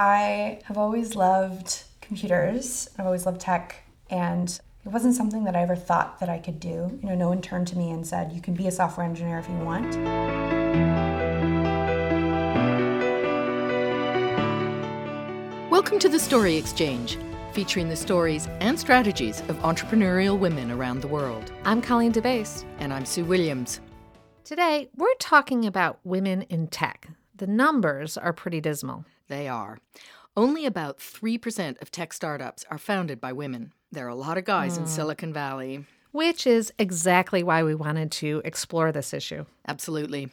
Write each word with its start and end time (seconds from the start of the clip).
I 0.00 0.60
have 0.66 0.78
always 0.78 1.16
loved 1.16 1.82
computers. 2.00 2.88
I've 2.96 3.06
always 3.06 3.26
loved 3.26 3.40
tech, 3.40 3.82
and 4.08 4.48
it 4.86 4.92
wasn't 4.92 5.16
something 5.16 5.42
that 5.42 5.56
I 5.56 5.62
ever 5.62 5.74
thought 5.74 6.20
that 6.20 6.28
I 6.28 6.38
could 6.38 6.60
do. 6.60 7.00
You 7.02 7.08
know, 7.08 7.16
no 7.16 7.28
one 7.30 7.42
turned 7.42 7.66
to 7.66 7.76
me 7.76 7.90
and 7.90 8.06
said, 8.06 8.32
"You 8.32 8.40
can 8.40 8.54
be 8.54 8.68
a 8.68 8.70
software 8.70 9.04
engineer 9.04 9.40
if 9.40 9.48
you 9.48 9.56
want." 9.56 9.96
Welcome 15.68 15.98
to 15.98 16.08
the 16.08 16.20
Story 16.20 16.54
Exchange, 16.54 17.18
featuring 17.50 17.88
the 17.88 17.96
stories 17.96 18.46
and 18.60 18.78
strategies 18.78 19.40
of 19.48 19.56
entrepreneurial 19.62 20.38
women 20.38 20.70
around 20.70 21.00
the 21.00 21.08
world. 21.08 21.50
I'm 21.64 21.82
Colleen 21.82 22.12
DeBaise. 22.12 22.64
And 22.78 22.92
I'm 22.92 23.04
Sue 23.04 23.24
Williams. 23.24 23.80
Today, 24.44 24.90
we're 24.96 25.12
talking 25.18 25.66
about 25.66 25.98
women 26.04 26.42
in 26.42 26.68
tech. 26.68 27.08
The 27.34 27.48
numbers 27.48 28.16
are 28.16 28.32
pretty 28.32 28.60
dismal. 28.60 29.04
They 29.28 29.46
are. 29.48 29.78
Only 30.36 30.66
about 30.66 30.98
3% 30.98 31.80
of 31.82 31.90
tech 31.90 32.12
startups 32.12 32.64
are 32.70 32.78
founded 32.78 33.20
by 33.20 33.32
women. 33.32 33.72
There 33.90 34.06
are 34.06 34.10
a 34.10 34.14
lot 34.14 34.38
of 34.38 34.44
guys 34.44 34.74
mm. 34.74 34.78
in 34.78 34.82
hmm. 34.84 34.90
Silicon 34.90 35.32
Valley. 35.32 35.84
Which 36.10 36.46
is 36.46 36.72
exactly 36.78 37.42
why 37.42 37.62
we 37.62 37.74
wanted 37.74 38.10
to 38.12 38.40
explore 38.44 38.90
this 38.92 39.12
issue. 39.12 39.44
Absolutely. 39.66 40.30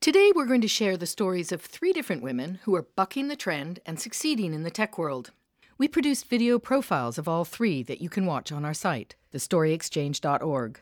Today, 0.00 0.32
we're 0.34 0.46
going 0.46 0.60
to 0.60 0.68
share 0.68 0.96
the 0.96 1.06
stories 1.06 1.50
of 1.50 1.60
three 1.60 1.92
different 1.92 2.22
women 2.22 2.60
who 2.62 2.74
are 2.76 2.86
bucking 2.94 3.28
the 3.28 3.34
trend 3.34 3.80
and 3.84 3.98
succeeding 3.98 4.54
in 4.54 4.62
the 4.62 4.70
tech 4.70 4.96
world. 4.96 5.32
We 5.78 5.88
produced 5.88 6.28
video 6.28 6.58
profiles 6.58 7.18
of 7.18 7.26
all 7.26 7.44
three 7.44 7.82
that 7.82 8.00
you 8.00 8.08
can 8.08 8.24
watch 8.24 8.52
on 8.52 8.64
our 8.64 8.72
site, 8.72 9.16
thestoryexchange.org. 9.34 10.80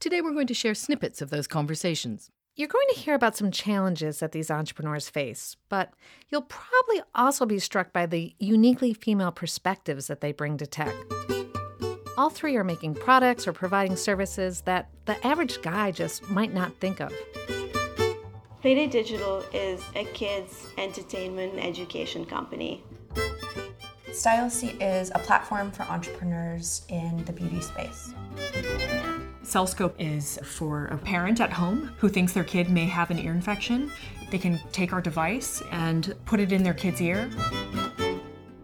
Today, 0.00 0.20
we're 0.20 0.32
going 0.32 0.48
to 0.48 0.54
share 0.54 0.74
snippets 0.74 1.22
of 1.22 1.30
those 1.30 1.46
conversations. 1.46 2.30
You're 2.56 2.68
going 2.68 2.86
to 2.92 3.00
hear 3.00 3.16
about 3.16 3.36
some 3.36 3.50
challenges 3.50 4.20
that 4.20 4.30
these 4.30 4.48
entrepreneurs 4.48 5.08
face, 5.08 5.56
but 5.68 5.92
you'll 6.28 6.42
probably 6.42 7.02
also 7.12 7.46
be 7.46 7.58
struck 7.58 7.92
by 7.92 8.06
the 8.06 8.32
uniquely 8.38 8.94
female 8.94 9.32
perspectives 9.32 10.06
that 10.06 10.20
they 10.20 10.30
bring 10.30 10.56
to 10.58 10.66
tech. 10.66 10.94
All 12.16 12.30
three 12.30 12.54
are 12.54 12.62
making 12.62 12.94
products 12.94 13.48
or 13.48 13.52
providing 13.52 13.96
services 13.96 14.60
that 14.66 14.88
the 15.06 15.26
average 15.26 15.62
guy 15.62 15.90
just 15.90 16.30
might 16.30 16.54
not 16.54 16.72
think 16.76 17.00
of. 17.00 17.12
Playdate 18.62 18.92
Digital 18.92 19.44
is 19.52 19.82
a 19.96 20.04
kids' 20.04 20.68
entertainment 20.78 21.54
and 21.54 21.60
education 21.64 22.24
company. 22.24 22.84
StyleSeat 24.10 24.80
is 24.80 25.10
a 25.12 25.18
platform 25.18 25.72
for 25.72 25.82
entrepreneurs 25.82 26.82
in 26.88 27.24
the 27.24 27.32
beauty 27.32 27.60
space. 27.60 28.14
Cellscope 29.44 29.94
is 29.98 30.38
for 30.42 30.86
a 30.86 30.96
parent 30.96 31.38
at 31.40 31.52
home 31.52 31.92
who 31.98 32.08
thinks 32.08 32.32
their 32.32 32.44
kid 32.44 32.70
may 32.70 32.86
have 32.86 33.10
an 33.10 33.18
ear 33.18 33.32
infection. 33.32 33.90
They 34.30 34.38
can 34.38 34.58
take 34.72 34.94
our 34.94 35.02
device 35.02 35.62
and 35.70 36.14
put 36.24 36.40
it 36.40 36.50
in 36.50 36.62
their 36.62 36.72
kid's 36.72 37.00
ear. 37.00 37.28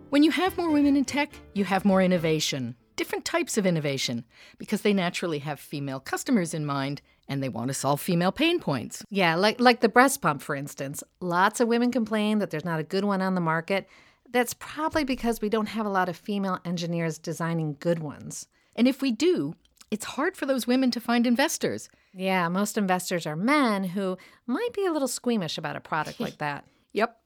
When 0.09 0.23
you 0.23 0.31
have 0.31 0.57
more 0.57 0.71
women 0.71 0.97
in 0.97 1.05
tech, 1.05 1.33
you 1.55 1.65
have 1.65 1.85
more 1.85 2.01
innovation, 2.03 2.77
different 2.97 3.27
types 3.27 3.59
of 3.59 3.67
innovation, 3.67 4.25
because 4.59 4.81
they 4.81 4.95
naturally 4.95 5.41
have 5.41 5.61
female 5.61 6.01
customers 6.01 6.55
in 6.55 6.65
mind 6.65 7.03
and 7.29 7.43
they 7.43 7.51
want 7.51 7.69
to 7.69 7.75
solve 7.75 8.01
female 8.01 8.33
pain 8.33 8.59
points. 8.59 9.05
Yeah, 9.11 9.37
like 9.37 9.61
like 9.61 9.81
the 9.81 9.89
breast 9.89 10.23
pump 10.23 10.41
for 10.41 10.57
instance. 10.57 11.05
Lots 11.21 11.61
of 11.61 11.69
women 11.69 11.93
complain 11.93 12.39
that 12.39 12.51
there's 12.51 12.65
not 12.65 12.81
a 12.81 12.85
good 12.85 13.05
one 13.05 13.21
on 13.21 13.35
the 13.35 13.41
market. 13.41 13.87
That's 14.31 14.55
probably 14.55 15.05
because 15.05 15.43
we 15.43 15.51
don't 15.51 15.69
have 15.69 15.87
a 15.87 15.91
lot 15.91 16.09
of 16.09 16.17
female 16.17 16.59
engineers 16.65 17.19
designing 17.19 17.77
good 17.79 17.99
ones. 17.99 18.49
And 18.75 18.89
if 18.89 19.03
we 19.03 19.13
do, 19.13 19.55
it's 19.91 20.05
hard 20.05 20.37
for 20.37 20.47
those 20.47 20.67
women 20.67 20.91
to 20.93 21.01
find 21.01 21.27
investors. 21.27 21.89
Yeah, 22.15 22.49
most 22.49 22.79
investors 22.79 23.27
are 23.27 23.37
men 23.37 23.85
who 23.85 24.17
might 24.47 24.73
be 24.73 24.87
a 24.87 24.93
little 24.93 25.09
squeamish 25.09 25.59
about 25.59 25.77
a 25.77 25.81
product 25.81 26.21
like 26.21 26.39
that. 26.39 26.65
Yep. 26.93 27.17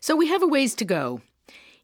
So 0.00 0.14
we 0.14 0.28
have 0.28 0.42
a 0.42 0.46
ways 0.46 0.74
to 0.76 0.84
go. 0.84 1.22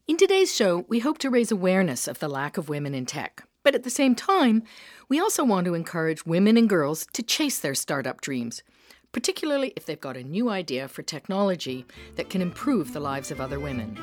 In 0.07 0.17
today's 0.17 0.55
show, 0.55 0.85
we 0.87 0.99
hope 0.99 1.17
to 1.19 1.29
raise 1.29 1.51
awareness 1.51 2.07
of 2.07 2.19
the 2.19 2.27
lack 2.27 2.57
of 2.57 2.69
women 2.69 2.93
in 2.93 3.05
tech. 3.05 3.43
But 3.63 3.75
at 3.75 3.83
the 3.83 3.89
same 3.89 4.15
time, 4.15 4.63
we 5.07 5.19
also 5.19 5.43
want 5.43 5.65
to 5.65 5.75
encourage 5.75 6.25
women 6.25 6.57
and 6.57 6.67
girls 6.67 7.05
to 7.13 7.21
chase 7.21 7.59
their 7.59 7.75
startup 7.75 8.19
dreams, 8.21 8.63
particularly 9.11 9.73
if 9.75 9.85
they've 9.85 10.01
got 10.01 10.17
a 10.17 10.23
new 10.23 10.49
idea 10.49 10.87
for 10.87 11.03
technology 11.03 11.85
that 12.15 12.29
can 12.29 12.41
improve 12.41 12.93
the 12.93 12.99
lives 12.99 13.29
of 13.29 13.39
other 13.39 13.59
women. 13.59 13.97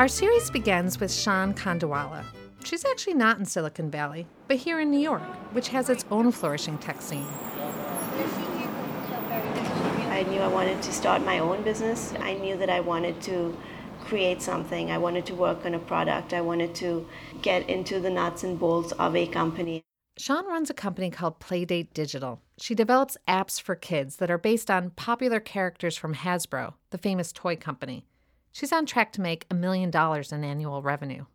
Our 0.00 0.08
series 0.08 0.48
begins 0.50 0.98
with 0.98 1.10
Shaan 1.10 1.54
Kandawalla. 1.54 2.24
She's 2.64 2.86
actually 2.86 3.12
not 3.12 3.38
in 3.38 3.44
Silicon 3.44 3.90
Valley, 3.90 4.26
but 4.48 4.56
here 4.56 4.80
in 4.80 4.90
New 4.90 4.98
York, 4.98 5.20
which 5.52 5.68
has 5.68 5.90
its 5.90 6.06
own 6.10 6.32
flourishing 6.32 6.78
tech 6.78 7.02
scene. 7.02 7.26
I 10.08 10.24
knew 10.30 10.40
I 10.40 10.46
wanted 10.46 10.80
to 10.80 10.90
start 10.90 11.22
my 11.26 11.38
own 11.40 11.62
business. 11.64 12.14
I 12.18 12.32
knew 12.32 12.56
that 12.56 12.70
I 12.70 12.80
wanted 12.80 13.20
to 13.24 13.54
create 14.06 14.40
something. 14.40 14.90
I 14.90 14.96
wanted 14.96 15.26
to 15.26 15.34
work 15.34 15.66
on 15.66 15.74
a 15.74 15.78
product. 15.78 16.32
I 16.32 16.40
wanted 16.40 16.74
to 16.76 17.06
get 17.42 17.68
into 17.68 18.00
the 18.00 18.08
nuts 18.08 18.42
and 18.42 18.58
bolts 18.58 18.92
of 18.92 19.14
a 19.14 19.26
company. 19.26 19.82
Shaan 20.18 20.46
runs 20.46 20.70
a 20.70 20.74
company 20.74 21.10
called 21.10 21.40
Playdate 21.40 21.92
Digital. 21.92 22.40
She 22.58 22.74
develops 22.74 23.18
apps 23.28 23.60
for 23.60 23.74
kids 23.74 24.16
that 24.16 24.30
are 24.30 24.38
based 24.38 24.70
on 24.70 24.92
popular 24.92 25.40
characters 25.40 25.98
from 25.98 26.14
Hasbro, 26.14 26.72
the 26.88 26.96
famous 26.96 27.32
toy 27.32 27.54
company. 27.54 28.06
She's 28.52 28.72
on 28.72 28.84
track 28.86 29.12
to 29.12 29.20
make 29.20 29.46
a 29.50 29.54
million 29.54 29.90
dollars 29.90 30.32
in 30.32 30.42
annual 30.42 30.82
revenue. 30.82 31.26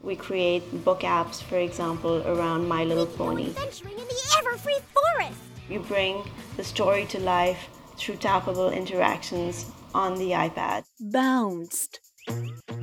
We 0.00 0.16
create 0.16 0.84
book 0.84 1.00
apps, 1.00 1.42
for 1.42 1.56
example, 1.56 2.26
around 2.26 2.68
My 2.68 2.84
Little 2.84 3.06
Pony. 3.06 3.48
Adventuring 3.48 3.98
in 3.98 4.04
the 4.06 4.14
Everfree 4.38 4.80
Forest. 4.80 5.40
You 5.68 5.80
bring 5.80 6.22
the 6.56 6.64
story 6.64 7.06
to 7.06 7.20
life 7.20 7.68
through 7.96 8.16
tappable 8.16 8.74
interactions 8.74 9.70
on 9.94 10.14
the 10.16 10.30
iPad. 10.30 10.84
Bounced. 11.00 12.00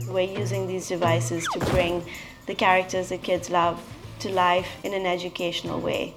We're 0.07 0.37
using 0.39 0.67
these 0.67 0.87
devices 0.87 1.47
to 1.53 1.59
bring 1.71 2.03
the 2.45 2.55
characters 2.55 3.09
that 3.09 3.23
kids 3.23 3.49
love 3.49 3.81
to 4.19 4.29
life 4.29 4.67
in 4.83 4.93
an 4.93 5.05
educational 5.05 5.79
way. 5.79 6.15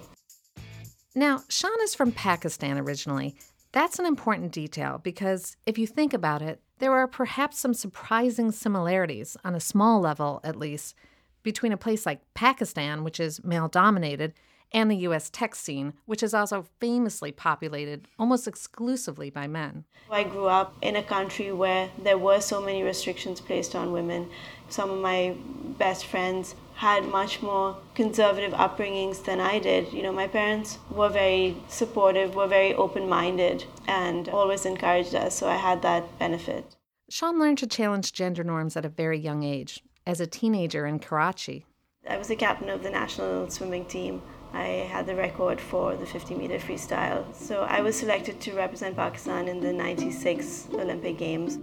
Now, 1.15 1.39
Shaan 1.49 1.83
is 1.83 1.95
from 1.95 2.13
Pakistan 2.13 2.79
originally. 2.79 3.37
That's 3.73 3.99
an 3.99 4.07
important 4.07 4.53
detail 4.53 5.01
because 5.03 5.57
if 5.67 5.79
you 5.79 5.87
think 5.87 6.15
about 6.15 6.43
it, 6.43 6.61
there 6.85 6.93
are 6.93 7.09
perhaps 7.09 7.59
some 7.59 7.73
surprising 7.73 8.53
similarities, 8.53 9.39
on 9.43 9.55
a 9.55 9.61
small 9.61 10.03
level 10.03 10.39
at 10.45 10.55
least, 10.55 10.95
between 11.43 11.73
a 11.73 11.79
place 11.79 12.05
like 12.05 12.21
Pakistan, 12.35 13.03
which 13.03 13.19
is 13.19 13.43
male 13.43 13.69
dominated, 13.69 14.35
and 14.71 14.91
the 14.91 15.07
US 15.09 15.31
tech 15.31 15.55
scene, 15.55 15.95
which 16.05 16.23
is 16.23 16.35
also 16.35 16.67
famously 16.81 17.33
populated 17.33 18.07
almost 18.19 18.47
exclusively 18.47 19.31
by 19.31 19.47
men. 19.47 19.85
I 20.11 20.25
grew 20.25 20.49
up 20.49 20.75
in 20.83 20.95
a 20.95 21.03
country 21.03 21.51
where 21.53 21.89
there 21.97 22.19
were 22.19 22.43
so 22.43 22.61
many 22.61 22.83
restrictions 22.83 23.41
placed 23.41 23.75
on 23.75 23.91
women. 23.91 24.29
Some 24.69 24.91
of 24.91 24.99
my 24.99 25.37
best 25.79 26.05
friends 26.05 26.55
had 26.75 27.07
much 27.07 27.41
more 27.41 27.79
conservative 27.95 28.53
upbringings 28.53 29.25
than 29.25 29.41
I 29.41 29.59
did. 29.59 29.91
You 29.91 30.03
know, 30.03 30.13
my 30.13 30.27
parents 30.27 30.79
were 30.91 31.09
very 31.09 31.57
supportive, 31.67 32.35
were 32.35 32.47
very 32.47 32.75
open 32.75 33.09
minded, 33.09 33.65
and 33.89 34.29
always 34.29 34.67
encouraged 34.67 35.15
us, 35.15 35.39
so 35.39 35.49
I 35.49 35.57
had 35.57 35.81
that 35.81 36.19
benefit. 36.19 36.74
Shaan 37.15 37.39
learned 37.39 37.59
to 37.59 37.69
challenge 37.69 38.13
gender 38.13 38.43
norms 38.43 38.77
at 38.77 38.85
a 38.85 38.89
very 38.89 39.21
young 39.21 39.45
age. 39.45 39.85
As 40.05 40.21
a 40.21 40.27
teenager 40.27 40.85
in 40.85 40.99
Karachi, 40.99 41.65
I 42.11 42.17
was 42.17 42.27
the 42.27 42.35
captain 42.35 42.69
of 42.69 42.83
the 42.83 42.91
national 42.91 43.49
swimming 43.51 43.85
team. 43.85 44.21
I 44.53 44.89
had 44.91 45.07
the 45.07 45.15
record 45.15 45.61
for 45.61 45.95
the 45.95 46.07
50 46.07 46.35
meter 46.35 46.59
freestyle. 46.59 47.33
So 47.33 47.63
I 47.71 47.83
was 47.83 47.95
selected 47.95 48.41
to 48.41 48.57
represent 48.57 48.97
Pakistan 48.97 49.47
in 49.47 49.61
the 49.61 49.73
96 49.73 50.71
Olympic 50.73 51.17
Games. 51.17 51.61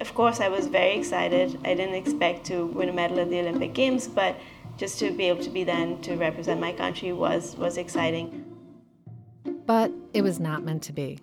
Of 0.00 0.14
course, 0.14 0.38
I 0.38 0.50
was 0.50 0.68
very 0.68 0.96
excited. 0.96 1.58
I 1.64 1.74
didn't 1.74 1.96
expect 1.96 2.46
to 2.46 2.66
win 2.66 2.88
a 2.88 2.92
medal 2.92 3.18
at 3.18 3.28
the 3.28 3.40
Olympic 3.40 3.74
Games, 3.74 4.06
but 4.06 4.36
just 4.76 5.00
to 5.00 5.10
be 5.10 5.24
able 5.24 5.42
to 5.42 5.50
be 5.50 5.64
then 5.64 6.00
to 6.02 6.14
represent 6.14 6.60
my 6.60 6.70
country 6.70 7.12
was, 7.12 7.56
was 7.56 7.76
exciting. 7.76 8.44
But 9.66 9.90
it 10.14 10.22
was 10.22 10.38
not 10.38 10.62
meant 10.62 10.84
to 10.84 10.92
be. 10.92 11.18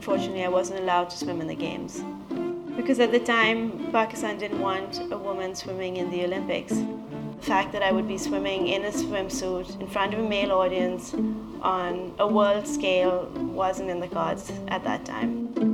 Unfortunately, 0.00 0.44
I 0.44 0.48
wasn't 0.48 0.80
allowed 0.80 1.10
to 1.10 1.18
swim 1.18 1.42
in 1.42 1.46
the 1.46 1.54
Games. 1.54 2.02
Because 2.74 3.00
at 3.00 3.12
the 3.12 3.20
time, 3.20 3.92
Pakistan 3.92 4.38
didn't 4.38 4.58
want 4.58 4.98
a 5.12 5.18
woman 5.18 5.54
swimming 5.54 5.98
in 5.98 6.10
the 6.10 6.24
Olympics. 6.24 6.72
The 6.72 7.46
fact 7.46 7.70
that 7.72 7.82
I 7.82 7.92
would 7.92 8.08
be 8.08 8.16
swimming 8.16 8.68
in 8.68 8.86
a 8.86 8.90
swimsuit 8.90 9.78
in 9.78 9.86
front 9.86 10.14
of 10.14 10.20
a 10.20 10.26
male 10.26 10.52
audience 10.52 11.12
on 11.60 12.14
a 12.18 12.26
world 12.26 12.66
scale 12.66 13.30
wasn't 13.34 13.90
in 13.90 14.00
the 14.00 14.08
cards 14.08 14.50
at 14.68 14.82
that 14.84 15.04
time 15.04 15.70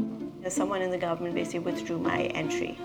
someone 0.51 0.83
in 0.83 0.91
the 0.91 0.99
government 0.99 1.35
basically 1.35 1.61
withdrew 1.61 1.99
my 1.99 2.25
entry. 2.27 2.79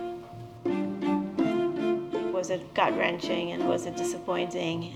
Was 2.32 2.50
it 2.50 2.74
gut 2.74 2.96
wrenching 2.98 3.52
and 3.52 3.68
was 3.68 3.86
it 3.86 3.96
disappointing? 3.96 4.96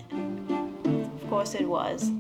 Of 1.21 1.29
course 1.29 1.55
it 1.55 1.67
was. 1.67 2.11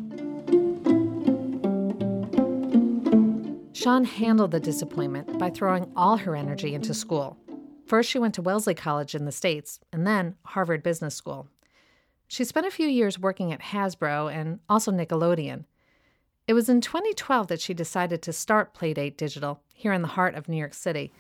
Shaan 3.85 4.03
handled 4.03 4.49
the 4.49 4.59
disappointment 4.59 5.37
by 5.37 5.51
throwing 5.51 5.91
all 5.95 6.17
her 6.17 6.35
energy 6.35 6.73
into 6.73 6.91
school. 6.91 7.37
First, 7.85 8.09
she 8.09 8.17
went 8.17 8.33
to 8.33 8.41
Wellesley 8.41 8.73
College 8.73 9.13
in 9.13 9.25
the 9.25 9.31
States, 9.31 9.79
and 9.93 10.07
then 10.07 10.37
Harvard 10.43 10.81
Business 10.81 11.13
School. 11.13 11.47
She 12.27 12.43
spent 12.45 12.65
a 12.65 12.71
few 12.71 12.87
years 12.87 13.19
working 13.19 13.53
at 13.53 13.61
Hasbro 13.61 14.33
and 14.33 14.59
also 14.67 14.91
Nickelodeon. 14.91 15.65
It 16.47 16.53
was 16.53 16.67
in 16.67 16.81
2012 16.81 17.45
that 17.45 17.61
she 17.61 17.75
decided 17.75 18.23
to 18.23 18.33
start 18.33 18.73
Playdate 18.73 19.17
Digital 19.17 19.61
here 19.71 19.93
in 19.93 20.01
the 20.01 20.07
heart 20.07 20.33
of 20.33 20.49
New 20.49 20.57
York 20.57 20.73
City. 20.73 21.13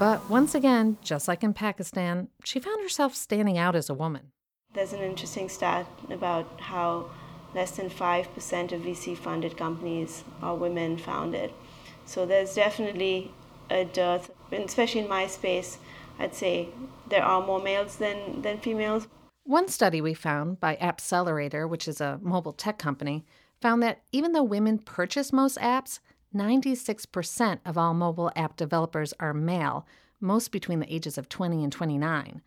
But 0.00 0.28
once 0.28 0.56
again, 0.56 0.98
just 1.00 1.28
like 1.28 1.44
in 1.44 1.54
Pakistan, 1.54 2.26
she 2.42 2.58
found 2.58 2.82
herself 2.82 3.14
standing 3.14 3.56
out 3.56 3.76
as 3.76 3.88
a 3.88 3.94
woman. 3.94 4.32
There's 4.72 4.94
an 4.94 5.00
interesting 5.00 5.48
stat 5.48 5.86
about 6.10 6.60
how 6.60 7.10
less 7.54 7.70
than 7.70 7.88
5% 7.88 8.72
of 8.72 8.80
VC 8.80 9.16
funded 9.16 9.56
companies 9.56 10.24
are 10.42 10.56
women 10.56 10.98
founded. 10.98 11.52
So 12.06 12.26
there's 12.26 12.54
definitely 12.54 13.32
a 13.70 13.84
dearth, 13.84 14.30
especially 14.52 15.00
in 15.00 15.08
my 15.08 15.26
space, 15.26 15.78
I'd 16.18 16.34
say 16.34 16.68
there 17.08 17.24
are 17.24 17.44
more 17.44 17.60
males 17.60 17.96
than, 17.96 18.42
than 18.42 18.58
females. 18.58 19.08
One 19.44 19.68
study 19.68 20.00
we 20.00 20.14
found 20.14 20.60
by 20.60 20.76
Appcelerator, 20.76 21.68
which 21.68 21.88
is 21.88 22.00
a 22.00 22.18
mobile 22.22 22.52
tech 22.52 22.78
company, 22.78 23.24
found 23.60 23.82
that 23.82 24.02
even 24.12 24.32
though 24.32 24.42
women 24.42 24.78
purchase 24.78 25.32
most 25.32 25.58
apps, 25.58 26.00
96% 26.34 27.60
of 27.64 27.78
all 27.78 27.94
mobile 27.94 28.32
app 28.36 28.56
developers 28.56 29.14
are 29.20 29.34
male, 29.34 29.86
most 30.20 30.50
between 30.50 30.80
the 30.80 30.92
ages 30.92 31.18
of 31.18 31.28
20 31.28 31.62
and 31.62 31.72
29. 31.72 32.42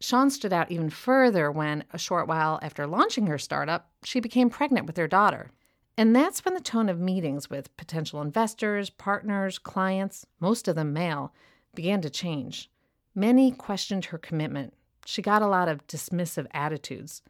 Shaan 0.00 0.30
stood 0.30 0.52
out 0.52 0.70
even 0.70 0.90
further 0.90 1.50
when, 1.50 1.84
a 1.92 1.98
short 1.98 2.26
while 2.26 2.58
after 2.60 2.86
launching 2.86 3.28
her 3.28 3.38
startup, 3.38 3.90
she 4.02 4.18
became 4.18 4.50
pregnant 4.50 4.86
with 4.86 4.96
her 4.96 5.06
daughter. 5.06 5.52
And 5.96 6.16
that's 6.16 6.44
when 6.44 6.54
the 6.54 6.60
tone 6.60 6.88
of 6.88 6.98
meetings 6.98 7.50
with 7.50 7.76
potential 7.76 8.22
investors, 8.22 8.88
partners, 8.90 9.58
clients, 9.58 10.26
most 10.40 10.66
of 10.68 10.74
them 10.74 10.92
male, 10.92 11.32
began 11.74 12.00
to 12.02 12.10
change. 12.10 12.70
Many 13.14 13.50
questioned 13.50 14.06
her 14.06 14.18
commitment. 14.18 14.72
She 15.04 15.20
got 15.20 15.42
a 15.42 15.46
lot 15.46 15.68
of 15.68 15.86
dismissive 15.86 16.46
attitudes. 16.52 17.22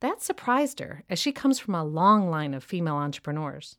That 0.00 0.22
surprised 0.22 0.80
her, 0.80 1.04
as 1.10 1.18
she 1.18 1.32
comes 1.32 1.58
from 1.58 1.74
a 1.74 1.84
long 1.84 2.30
line 2.30 2.54
of 2.54 2.64
female 2.64 2.96
entrepreneurs. 2.96 3.76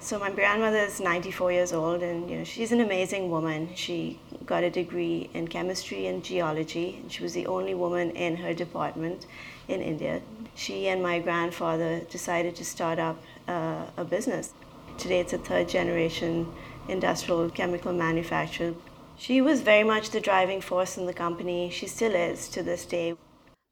So 0.00 0.18
my 0.18 0.30
grandmother 0.30 0.78
is 0.78 1.00
94 1.00 1.52
years 1.52 1.72
old, 1.72 2.02
and 2.02 2.28
you 2.28 2.38
know 2.38 2.44
she's 2.44 2.72
an 2.72 2.80
amazing 2.80 3.30
woman. 3.30 3.68
She 3.76 4.18
got 4.44 4.64
a 4.64 4.70
degree 4.70 5.30
in 5.34 5.46
chemistry 5.46 6.06
and 6.06 6.24
geology, 6.24 6.98
and 7.00 7.12
she 7.12 7.22
was 7.22 7.34
the 7.34 7.46
only 7.46 7.74
woman 7.74 8.10
in 8.10 8.36
her 8.36 8.54
department 8.54 9.26
in 9.68 9.80
India. 9.80 10.20
She 10.54 10.88
and 10.88 11.02
my 11.02 11.20
grandfather 11.20 12.00
decided 12.10 12.56
to 12.56 12.64
start 12.64 12.98
up 12.98 13.22
uh, 13.48 13.86
a 13.96 14.04
business. 14.04 14.52
Today, 14.98 15.20
it's 15.20 15.32
a 15.32 15.38
third 15.38 15.68
generation 15.68 16.52
industrial 16.88 17.48
chemical 17.50 17.92
manufacturer. 17.92 18.74
She 19.16 19.40
was 19.40 19.60
very 19.60 19.84
much 19.84 20.10
the 20.10 20.20
driving 20.20 20.60
force 20.60 20.98
in 20.98 21.06
the 21.06 21.14
company. 21.14 21.70
She 21.70 21.86
still 21.86 22.14
is 22.14 22.48
to 22.48 22.62
this 22.62 22.84
day. 22.84 23.14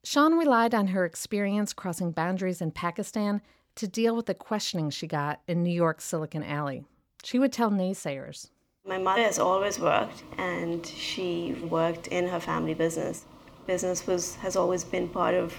Shaan 0.06 0.38
relied 0.38 0.74
on 0.74 0.88
her 0.88 1.04
experience 1.04 1.72
crossing 1.72 2.12
boundaries 2.12 2.60
in 2.60 2.70
Pakistan 2.70 3.42
to 3.74 3.86
deal 3.88 4.16
with 4.16 4.26
the 4.26 4.34
questioning 4.34 4.90
she 4.90 5.06
got 5.06 5.40
in 5.46 5.62
New 5.62 5.72
York's 5.72 6.04
Silicon 6.04 6.42
Alley. 6.42 6.84
She 7.22 7.38
would 7.38 7.52
tell 7.52 7.70
naysayers. 7.70 8.48
My 8.86 8.98
mother 8.98 9.22
has 9.22 9.38
always 9.38 9.78
worked, 9.78 10.22
and 10.38 10.86
she 10.86 11.54
worked 11.68 12.06
in 12.06 12.28
her 12.28 12.40
family 12.40 12.74
business. 12.74 13.26
Business 13.66 14.06
was 14.06 14.36
has 14.36 14.56
always 14.56 14.84
been 14.84 15.08
part 15.08 15.34
of 15.34 15.54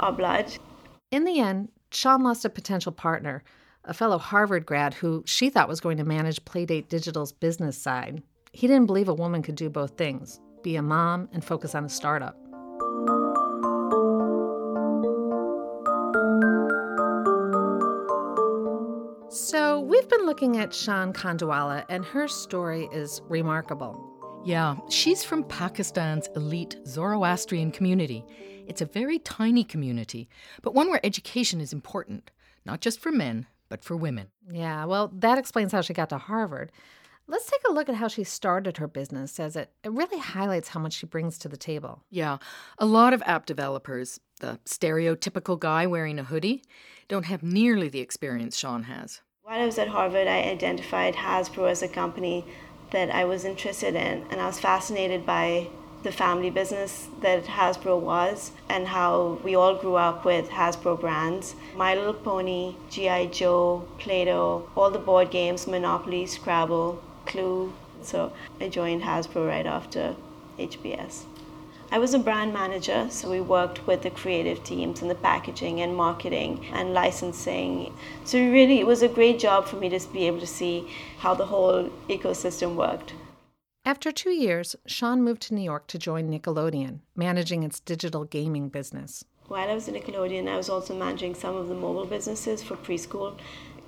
our 0.00 0.12
blood. 0.12 0.52
In 1.12 1.24
the 1.24 1.38
end, 1.38 1.68
Shaan 1.96 2.22
lost 2.22 2.44
a 2.44 2.50
potential 2.50 2.92
partner, 2.92 3.42
a 3.82 3.94
fellow 3.94 4.18
Harvard 4.18 4.66
grad 4.66 4.92
who 4.92 5.22
she 5.24 5.48
thought 5.48 5.66
was 5.66 5.80
going 5.80 5.96
to 5.96 6.04
manage 6.04 6.44
Playdate 6.44 6.88
Digital's 6.88 7.32
business 7.32 7.78
side. 7.78 8.22
He 8.52 8.66
didn't 8.66 8.84
believe 8.84 9.08
a 9.08 9.14
woman 9.14 9.40
could 9.40 9.54
do 9.54 9.70
both 9.70 9.96
things 9.96 10.38
be 10.62 10.76
a 10.76 10.82
mom 10.82 11.28
and 11.32 11.42
focus 11.42 11.74
on 11.74 11.84
a 11.84 11.88
startup. 11.88 12.36
So, 19.30 19.80
we've 19.80 20.08
been 20.08 20.26
looking 20.26 20.58
at 20.58 20.70
Shaan 20.72 21.14
Kandawalla, 21.14 21.86
and 21.88 22.04
her 22.04 22.28
story 22.28 22.90
is 22.92 23.22
remarkable. 23.28 24.42
Yeah, 24.44 24.76
she's 24.90 25.24
from 25.24 25.44
Pakistan's 25.44 26.28
elite 26.36 26.76
Zoroastrian 26.86 27.70
community. 27.70 28.24
It's 28.68 28.80
a 28.80 28.86
very 28.86 29.18
tiny 29.18 29.64
community, 29.64 30.28
but 30.62 30.74
one 30.74 30.90
where 30.90 31.04
education 31.04 31.60
is 31.60 31.72
important, 31.72 32.30
not 32.64 32.80
just 32.80 33.00
for 33.00 33.12
men, 33.12 33.46
but 33.68 33.82
for 33.82 33.96
women. 33.96 34.28
Yeah, 34.50 34.84
well, 34.84 35.10
that 35.14 35.38
explains 35.38 35.72
how 35.72 35.80
she 35.80 35.94
got 35.94 36.08
to 36.10 36.18
Harvard. 36.18 36.72
Let's 37.28 37.50
take 37.50 37.62
a 37.68 37.72
look 37.72 37.88
at 37.88 37.96
how 37.96 38.06
she 38.06 38.22
started 38.22 38.76
her 38.76 38.86
business, 38.86 39.40
as 39.40 39.56
it, 39.56 39.72
it 39.82 39.90
really 39.90 40.18
highlights 40.18 40.68
how 40.68 40.80
much 40.80 40.92
she 40.92 41.06
brings 41.06 41.38
to 41.38 41.48
the 41.48 41.56
table. 41.56 42.04
Yeah, 42.08 42.38
a 42.78 42.86
lot 42.86 43.12
of 43.12 43.22
app 43.26 43.46
developers, 43.46 44.20
the 44.38 44.60
stereotypical 44.64 45.58
guy 45.58 45.86
wearing 45.86 46.20
a 46.20 46.24
hoodie, 46.24 46.62
don't 47.08 47.26
have 47.26 47.42
nearly 47.42 47.88
the 47.88 48.00
experience 48.00 48.60
Shaan 48.60 48.84
has. 48.84 49.22
While 49.42 49.60
I 49.60 49.66
was 49.66 49.78
at 49.78 49.88
Harvard, 49.88 50.28
I 50.28 50.42
identified 50.42 51.14
Hasbro 51.14 51.70
as 51.70 51.82
a 51.82 51.88
company 51.88 52.44
that 52.90 53.10
I 53.10 53.24
was 53.24 53.44
interested 53.44 53.96
in, 53.96 54.24
and 54.30 54.40
I 54.40 54.46
was 54.46 54.60
fascinated 54.60 55.26
by 55.26 55.68
the 56.06 56.12
family 56.12 56.50
business 56.50 57.08
that 57.20 57.44
Hasbro 57.46 57.98
was 57.98 58.52
and 58.68 58.86
how 58.86 59.40
we 59.42 59.56
all 59.56 59.74
grew 59.74 59.96
up 59.96 60.24
with 60.24 60.50
Hasbro 60.50 61.00
brands. 61.00 61.56
My 61.74 61.96
Little 61.96 62.14
Pony, 62.14 62.76
G.I. 62.90 63.26
Joe, 63.26 63.84
Play 63.98 64.24
Doh, 64.26 64.68
all 64.76 64.92
the 64.92 65.00
board 65.00 65.32
games, 65.32 65.66
Monopoly, 65.66 66.24
Scrabble, 66.26 67.02
Clue. 67.26 67.72
So 68.02 68.32
I 68.60 68.68
joined 68.68 69.02
Hasbro 69.02 69.48
right 69.48 69.66
after 69.66 70.14
HBS. 70.60 71.24
I 71.90 71.98
was 71.98 72.14
a 72.14 72.20
brand 72.20 72.52
manager, 72.52 73.08
so 73.10 73.28
we 73.28 73.40
worked 73.40 73.84
with 73.88 74.02
the 74.02 74.10
creative 74.10 74.62
teams 74.62 75.02
and 75.02 75.10
the 75.10 75.16
packaging 75.16 75.80
and 75.80 75.96
marketing 75.96 76.66
and 76.72 76.94
licensing. 76.94 77.92
So 78.24 78.38
really, 78.38 78.78
it 78.78 78.86
was 78.86 79.02
a 79.02 79.08
great 79.08 79.40
job 79.40 79.66
for 79.66 79.74
me 79.74 79.88
to 79.88 79.98
be 80.12 80.28
able 80.28 80.38
to 80.38 80.46
see 80.46 80.88
how 81.18 81.34
the 81.34 81.46
whole 81.46 81.90
ecosystem 82.08 82.76
worked. 82.76 83.12
After 83.86 84.10
two 84.10 84.30
years, 84.30 84.74
Shaan 84.88 85.20
moved 85.20 85.42
to 85.42 85.54
New 85.54 85.62
York 85.62 85.86
to 85.86 85.96
join 85.96 86.28
Nickelodeon, 86.28 87.02
managing 87.14 87.62
its 87.62 87.78
digital 87.78 88.24
gaming 88.24 88.68
business. 88.68 89.24
While 89.46 89.70
I 89.70 89.74
was 89.74 89.86
at 89.86 89.94
Nickelodeon, 89.94 90.48
I 90.48 90.56
was 90.56 90.68
also 90.68 90.92
managing 90.92 91.36
some 91.36 91.54
of 91.54 91.68
the 91.68 91.74
mobile 91.76 92.04
businesses 92.04 92.64
for 92.64 92.74
preschool. 92.74 93.38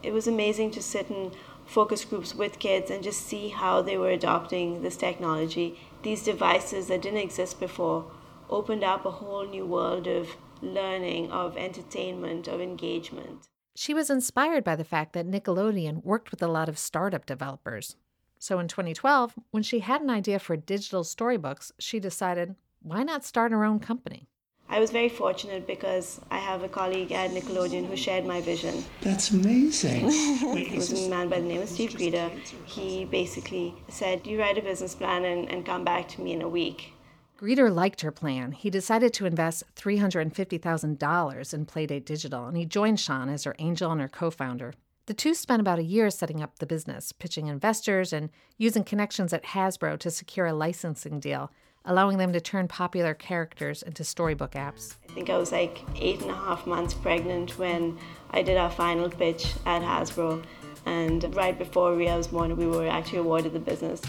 It 0.04 0.12
was 0.12 0.28
amazing 0.28 0.70
to 0.70 0.82
sit 0.84 1.10
in 1.10 1.32
focus 1.66 2.04
groups 2.04 2.32
with 2.32 2.60
kids 2.60 2.92
and 2.92 3.02
just 3.02 3.26
see 3.26 3.48
how 3.48 3.82
they 3.82 3.98
were 3.98 4.10
adopting 4.10 4.82
this 4.82 4.96
technology 4.96 5.76
these 6.04 6.22
devices 6.22 6.86
that 6.86 7.02
didn't 7.02 7.18
exist 7.18 7.58
before 7.58 8.08
opened 8.48 8.84
up 8.84 9.04
a 9.04 9.10
whole 9.10 9.44
new 9.44 9.66
world 9.66 10.06
of 10.06 10.36
learning, 10.62 11.32
of 11.32 11.56
entertainment, 11.56 12.46
of 12.46 12.60
engagement. 12.60 13.48
She 13.74 13.94
was 13.94 14.10
inspired 14.10 14.62
by 14.62 14.76
the 14.76 14.84
fact 14.84 15.12
that 15.14 15.28
Nickelodeon 15.28 16.04
worked 16.04 16.30
with 16.30 16.40
a 16.40 16.46
lot 16.46 16.68
of 16.68 16.78
startup 16.78 17.26
developers. 17.26 17.96
So 18.38 18.58
in 18.58 18.68
2012, 18.68 19.34
when 19.50 19.62
she 19.62 19.80
had 19.80 20.00
an 20.00 20.10
idea 20.10 20.38
for 20.38 20.56
digital 20.56 21.04
storybooks, 21.04 21.72
she 21.78 21.98
decided, 21.98 22.54
why 22.82 23.02
not 23.02 23.24
start 23.24 23.52
her 23.52 23.64
own 23.64 23.80
company? 23.80 24.28
I 24.70 24.80
was 24.80 24.90
very 24.90 25.08
fortunate 25.08 25.66
because 25.66 26.20
I 26.30 26.38
have 26.38 26.62
a 26.62 26.68
colleague 26.68 27.10
at 27.10 27.30
Nickelodeon 27.30 27.86
who 27.86 27.96
shared 27.96 28.26
my 28.26 28.42
vision. 28.42 28.84
That's 29.00 29.30
amazing. 29.30 30.02
it 30.08 30.74
was 30.76 31.06
a 31.06 31.08
man 31.08 31.30
by 31.30 31.40
the 31.40 31.46
name 31.46 31.62
of 31.62 31.68
Steve 31.70 31.92
Greeter. 31.92 32.30
He 32.66 33.06
basically 33.06 33.74
said, 33.88 34.26
You 34.26 34.38
write 34.38 34.58
a 34.58 34.62
business 34.62 34.94
plan 34.94 35.24
and, 35.24 35.48
and 35.48 35.64
come 35.64 35.84
back 35.84 36.06
to 36.08 36.20
me 36.20 36.32
in 36.34 36.42
a 36.42 36.48
week. 36.48 36.92
Greeter 37.40 37.74
liked 37.74 38.02
her 38.02 38.10
plan. 38.10 38.52
He 38.52 38.68
decided 38.68 39.14
to 39.14 39.24
invest 39.24 39.62
$350,000 39.76 41.54
in 41.54 41.66
Playdate 41.66 42.04
Digital, 42.04 42.46
and 42.46 42.56
he 42.56 42.66
joined 42.66 42.98
Shaan 42.98 43.32
as 43.32 43.44
her 43.44 43.54
angel 43.58 43.90
and 43.90 44.00
her 44.00 44.08
co 44.08 44.30
founder. 44.30 44.74
The 45.08 45.14
two 45.14 45.32
spent 45.32 45.60
about 45.60 45.78
a 45.78 45.82
year 45.82 46.10
setting 46.10 46.42
up 46.42 46.58
the 46.58 46.66
business, 46.66 47.12
pitching 47.12 47.46
investors, 47.46 48.12
and 48.12 48.28
using 48.58 48.84
connections 48.84 49.32
at 49.32 49.42
Hasbro 49.42 49.98
to 50.00 50.10
secure 50.10 50.44
a 50.44 50.52
licensing 50.52 51.18
deal 51.18 51.50
allowing 51.86 52.18
them 52.18 52.34
to 52.34 52.40
turn 52.40 52.68
popular 52.68 53.14
characters 53.14 53.82
into 53.82 54.04
storybook 54.04 54.52
apps. 54.52 54.96
I 55.08 55.12
think 55.14 55.30
I 55.30 55.38
was 55.38 55.50
like 55.50 55.78
eight 55.96 56.20
and 56.20 56.30
a 56.30 56.34
half 56.34 56.66
months 56.66 56.92
pregnant 56.92 57.58
when 57.58 57.96
I 58.32 58.42
did 58.42 58.58
our 58.58 58.70
final 58.70 59.08
pitch 59.08 59.54
at 59.64 59.80
Hasbro. 59.80 60.44
And 60.84 61.34
right 61.34 61.58
before 61.58 61.94
Ria 61.94 62.14
was 62.14 62.26
born, 62.26 62.54
we 62.58 62.66
were 62.66 62.86
actually 62.86 63.20
awarded 63.20 63.54
the 63.54 63.60
business. 63.60 64.02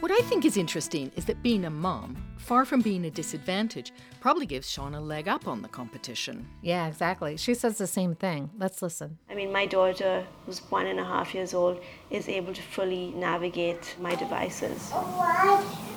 What 0.00 0.10
I 0.10 0.20
think 0.22 0.46
is 0.46 0.56
interesting 0.56 1.12
is 1.16 1.26
that 1.26 1.42
being 1.42 1.66
a 1.66 1.70
mom, 1.70 2.16
far 2.42 2.64
from 2.64 2.80
being 2.80 3.04
a 3.04 3.10
disadvantage, 3.10 3.92
probably 4.20 4.46
gives 4.46 4.68
Shaan 4.68 4.96
a 4.96 5.00
leg 5.00 5.28
up 5.28 5.46
on 5.46 5.62
the 5.62 5.68
competition. 5.68 6.46
Yeah, 6.60 6.86
exactly. 6.86 7.36
She 7.36 7.54
says 7.54 7.78
the 7.78 7.86
same 7.86 8.14
thing. 8.14 8.50
Let's 8.58 8.82
listen. 8.82 9.18
I 9.30 9.34
mean, 9.34 9.52
my 9.52 9.66
daughter, 9.66 10.26
who's 10.44 10.58
one 10.70 10.86
and 10.86 11.00
a 11.00 11.04
half 11.04 11.34
years 11.34 11.54
old, 11.54 11.80
is 12.10 12.28
able 12.28 12.52
to 12.52 12.62
fully 12.62 13.12
navigate 13.12 13.96
my 14.00 14.14
devices. 14.14 14.90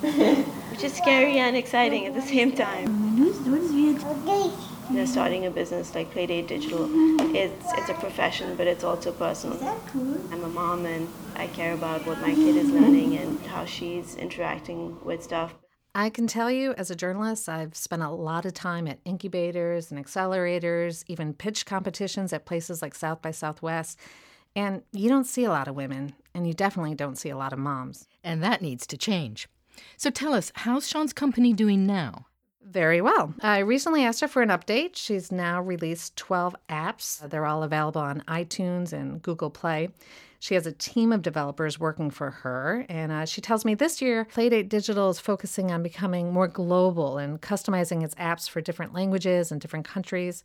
Which 0.70 0.84
is 0.84 0.94
scary 0.94 1.38
and 1.38 1.56
exciting 1.56 2.06
at 2.06 2.14
the 2.14 2.22
same 2.22 2.52
time. 2.52 3.16
You 4.88 4.98
know, 4.98 5.04
starting 5.04 5.46
a 5.46 5.50
business 5.50 5.94
like 5.96 6.14
Playdate 6.14 6.46
Digital, 6.46 6.88
it's, 7.34 7.72
it's 7.72 7.90
a 7.90 7.94
profession, 7.94 8.54
but 8.56 8.68
it's 8.68 8.84
also 8.84 9.10
personal. 9.10 9.58
I'm 10.30 10.44
a 10.44 10.48
mom 10.48 10.86
and 10.86 11.08
I 11.34 11.48
care 11.48 11.74
about 11.74 12.06
what 12.06 12.20
my 12.20 12.32
kid 12.32 12.56
is 12.56 12.70
learning 12.70 13.16
and 13.16 13.40
how 13.46 13.64
she's 13.64 14.14
interacting 14.14 15.04
with 15.04 15.24
stuff. 15.24 15.54
I 15.96 16.10
can 16.10 16.26
tell 16.26 16.50
you, 16.50 16.74
as 16.74 16.90
a 16.90 16.94
journalist, 16.94 17.48
I've 17.48 17.74
spent 17.74 18.02
a 18.02 18.10
lot 18.10 18.44
of 18.44 18.52
time 18.52 18.86
at 18.86 18.98
incubators 19.06 19.90
and 19.90 20.04
accelerators, 20.04 21.02
even 21.08 21.32
pitch 21.32 21.64
competitions 21.64 22.34
at 22.34 22.44
places 22.44 22.82
like 22.82 22.94
South 22.94 23.22
by 23.22 23.30
Southwest. 23.30 23.98
And 24.54 24.82
you 24.92 25.08
don't 25.08 25.24
see 25.24 25.44
a 25.44 25.48
lot 25.48 25.68
of 25.68 25.74
women, 25.74 26.12
and 26.34 26.46
you 26.46 26.52
definitely 26.52 26.94
don't 26.94 27.16
see 27.16 27.30
a 27.30 27.36
lot 27.36 27.54
of 27.54 27.58
moms. 27.58 28.06
And 28.22 28.42
that 28.42 28.60
needs 28.60 28.86
to 28.88 28.98
change. 28.98 29.48
So 29.96 30.10
tell 30.10 30.34
us, 30.34 30.52
how's 30.54 30.86
Shaan's 30.86 31.14
company 31.14 31.54
doing 31.54 31.86
now? 31.86 32.26
Very 32.62 33.00
well. 33.00 33.32
I 33.40 33.60
recently 33.60 34.04
asked 34.04 34.20
her 34.20 34.28
for 34.28 34.42
an 34.42 34.50
update. 34.50 34.96
She's 34.96 35.32
now 35.32 35.62
released 35.62 36.14
12 36.16 36.54
apps. 36.68 37.26
They're 37.26 37.46
all 37.46 37.62
available 37.62 38.02
on 38.02 38.22
iTunes 38.28 38.92
and 38.92 39.22
Google 39.22 39.48
Play. 39.48 39.88
She 40.38 40.54
has 40.54 40.66
a 40.66 40.72
team 40.72 41.12
of 41.12 41.22
developers 41.22 41.80
working 41.80 42.10
for 42.10 42.30
her, 42.30 42.84
and 42.88 43.12
uh, 43.12 43.24
she 43.24 43.40
tells 43.40 43.64
me 43.64 43.74
this 43.74 44.00
year 44.02 44.24
Playdate 44.24 44.68
Digital 44.68 45.10
is 45.10 45.20
focusing 45.20 45.70
on 45.70 45.82
becoming 45.82 46.32
more 46.32 46.48
global 46.48 47.18
and 47.18 47.40
customizing 47.40 48.02
its 48.02 48.14
apps 48.16 48.48
for 48.48 48.60
different 48.60 48.92
languages 48.92 49.50
and 49.50 49.60
different 49.60 49.86
countries. 49.86 50.42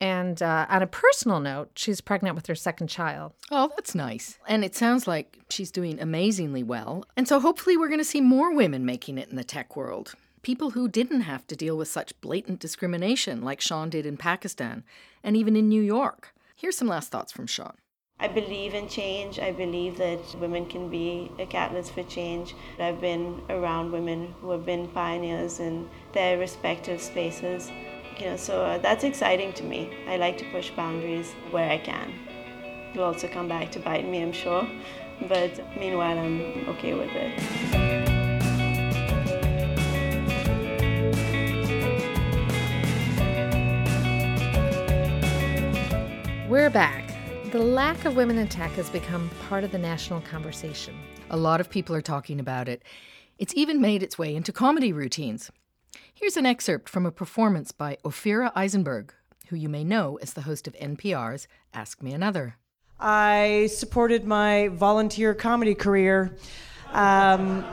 And 0.00 0.42
uh, 0.42 0.66
on 0.68 0.82
a 0.82 0.86
personal 0.86 1.40
note, 1.40 1.70
she's 1.76 2.00
pregnant 2.00 2.34
with 2.34 2.46
her 2.46 2.54
second 2.54 2.88
child. 2.88 3.32
Oh, 3.50 3.70
that's 3.76 3.94
nice. 3.94 4.38
And 4.46 4.64
it 4.64 4.74
sounds 4.74 5.06
like 5.06 5.38
she's 5.50 5.70
doing 5.70 6.00
amazingly 6.00 6.62
well. 6.62 7.04
And 7.16 7.28
so 7.28 7.40
hopefully 7.40 7.76
we're 7.76 7.88
going 7.88 8.00
to 8.00 8.04
see 8.04 8.20
more 8.20 8.52
women 8.54 8.84
making 8.84 9.18
it 9.18 9.28
in 9.28 9.36
the 9.36 9.44
tech 9.44 9.76
world. 9.76 10.14
People 10.42 10.70
who 10.70 10.88
didn't 10.88 11.22
have 11.22 11.46
to 11.46 11.56
deal 11.56 11.76
with 11.76 11.88
such 11.88 12.20
blatant 12.20 12.60
discrimination 12.60 13.42
like 13.42 13.60
Shaan 13.60 13.88
did 13.88 14.04
in 14.04 14.16
Pakistan 14.16 14.84
and 15.22 15.36
even 15.36 15.56
in 15.56 15.68
New 15.68 15.82
York. 15.82 16.34
Here's 16.54 16.76
some 16.76 16.88
last 16.88 17.10
thoughts 17.10 17.32
from 17.32 17.46
Shaan. 17.46 17.74
I 18.20 18.28
believe 18.28 18.74
in 18.74 18.88
change. 18.88 19.40
I 19.40 19.50
believe 19.50 19.98
that 19.98 20.20
women 20.40 20.66
can 20.66 20.88
be 20.88 21.32
a 21.38 21.46
catalyst 21.46 21.92
for 21.92 22.04
change. 22.04 22.54
I've 22.78 23.00
been 23.00 23.42
around 23.50 23.90
women 23.90 24.34
who 24.40 24.50
have 24.50 24.64
been 24.64 24.86
pioneers 24.88 25.58
in 25.58 25.88
their 26.12 26.38
respective 26.38 27.02
spaces. 27.02 27.72
You 28.18 28.26
know, 28.26 28.36
so 28.36 28.64
uh, 28.64 28.78
that's 28.78 29.02
exciting 29.02 29.52
to 29.54 29.64
me. 29.64 29.90
I 30.06 30.16
like 30.16 30.38
to 30.38 30.44
push 30.52 30.70
boundaries 30.70 31.32
where 31.50 31.68
I 31.68 31.78
can. 31.78 32.14
It'll 32.92 33.06
also 33.06 33.26
come 33.26 33.48
back 33.48 33.72
to 33.72 33.80
bite 33.80 34.08
me, 34.08 34.22
I'm 34.22 34.32
sure. 34.32 34.64
But 35.28 35.60
meanwhile, 35.76 36.16
I'm 36.16 36.68
okay 36.68 36.94
with 36.94 37.10
it. 37.12 37.40
We're 46.48 46.70
back. 46.70 47.03
The 47.54 47.62
lack 47.62 48.04
of 48.04 48.16
women 48.16 48.38
in 48.38 48.48
tech 48.48 48.72
has 48.72 48.90
become 48.90 49.30
part 49.48 49.62
of 49.62 49.70
the 49.70 49.78
national 49.78 50.20
conversation. 50.22 50.92
A 51.30 51.36
lot 51.36 51.60
of 51.60 51.70
people 51.70 51.94
are 51.94 52.02
talking 52.02 52.40
about 52.40 52.68
it. 52.68 52.82
It's 53.38 53.54
even 53.54 53.80
made 53.80 54.02
its 54.02 54.18
way 54.18 54.34
into 54.34 54.52
comedy 54.52 54.92
routines. 54.92 55.52
Here's 56.12 56.36
an 56.36 56.46
excerpt 56.46 56.88
from 56.88 57.06
a 57.06 57.12
performance 57.12 57.70
by 57.70 57.98
Ophira 58.04 58.50
Eisenberg, 58.56 59.14
who 59.50 59.54
you 59.54 59.68
may 59.68 59.84
know 59.84 60.18
as 60.20 60.32
the 60.32 60.40
host 60.40 60.66
of 60.66 60.74
NPR's 60.74 61.46
Ask 61.72 62.02
Me 62.02 62.12
Another. 62.12 62.56
I 62.98 63.68
supported 63.72 64.24
my 64.24 64.66
volunteer 64.72 65.32
comedy 65.32 65.76
career 65.76 66.36
um, 66.90 67.64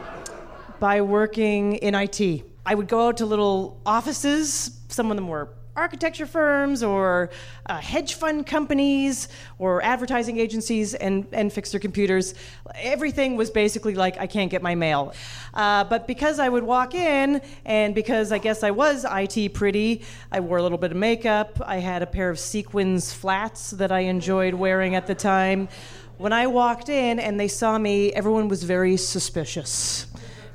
by 0.80 1.02
working 1.02 1.78
in 1.78 1.96
IT. 1.96 2.51
I 2.66 2.76
would 2.76 2.88
go 2.88 3.08
out 3.08 3.18
to 3.18 3.26
little 3.26 3.82
offices, 3.86 4.80
some 4.90 5.10
of 5.10 5.18
them 5.18 5.28
were 5.28 5.50
architecture 5.76 6.26
firms 6.26 6.84
or 6.84 7.30
uh, 7.66 7.80
hedge 7.80 8.16
fund 8.16 8.46
companies 8.46 9.30
or 9.58 9.82
advertising 9.84 10.38
agencies 10.38 10.94
and, 10.94 11.26
and 11.32 11.52
fix 11.52 11.72
their 11.72 11.80
computers. 11.80 12.34
Everything 12.76 13.38
was 13.38 13.50
basically 13.50 13.96
like, 13.96 14.18
I 14.18 14.28
can't 14.28 14.52
get 14.52 14.62
my 14.62 14.76
mail. 14.76 15.14
Uh, 15.54 15.86
but 15.86 16.08
because 16.08 16.40
I 16.40 16.50
would 16.50 16.64
walk 16.64 16.94
in, 16.94 17.42
and 17.66 17.96
because 17.96 18.32
I 18.32 18.38
guess 18.38 18.64
I 18.64 18.72
was 18.72 19.06
IT 19.10 19.54
pretty, 19.54 20.04
I 20.32 20.42
wore 20.42 20.58
a 20.58 20.64
little 20.64 20.78
bit 20.78 20.92
of 20.92 20.98
makeup, 20.98 21.62
I 21.66 21.78
had 21.78 22.02
a 22.02 22.08
pair 22.08 22.30
of 22.30 22.38
sequins 22.38 23.14
flats 23.14 23.72
that 23.72 23.92
I 23.92 24.02
enjoyed 24.02 24.54
wearing 24.54 24.96
at 24.96 25.08
the 25.08 25.16
time. 25.16 25.70
When 26.18 26.34
I 26.34 26.48
walked 26.48 26.90
in 26.90 27.20
and 27.20 27.40
they 27.40 27.48
saw 27.48 27.78
me, 27.78 28.12
everyone 28.14 28.50
was 28.50 28.64
very 28.64 28.98
suspicious. 28.98 30.06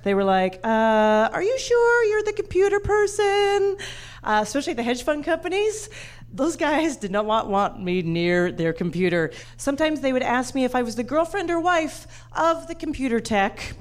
They 0.07 0.15
were 0.15 0.23
like, 0.23 0.61
uh, 0.63 1.31
Are 1.33 1.43
you 1.43 1.59
sure 1.59 2.05
you're 2.05 2.23
the 2.23 2.33
computer 2.33 2.79
person? 2.79 3.77
uh, 4.23 4.39
especially 4.41 4.75
the 4.75 4.85
hedge 4.85 5.03
fund 5.03 5.25
companies. 5.25 5.89
Those 6.33 6.55
guys 6.55 6.97
did 6.97 7.11
not 7.11 7.27
want, 7.27 7.49
want 7.49 7.83
me 7.83 8.03
near 8.03 8.53
their 8.53 8.73
computer. 8.73 9.33
Sometimes 9.57 10.03
they 10.03 10.13
would 10.13 10.23
ask 10.23 10.55
me 10.55 10.63
if 10.63 10.77
I 10.77 10.83
was 10.83 10.95
the 10.95 11.03
girlfriend 11.03 11.51
or 11.51 11.59
wife 11.59 12.07
of 12.37 12.69
the 12.69 12.77
computer 12.77 13.19
tech 13.19 13.75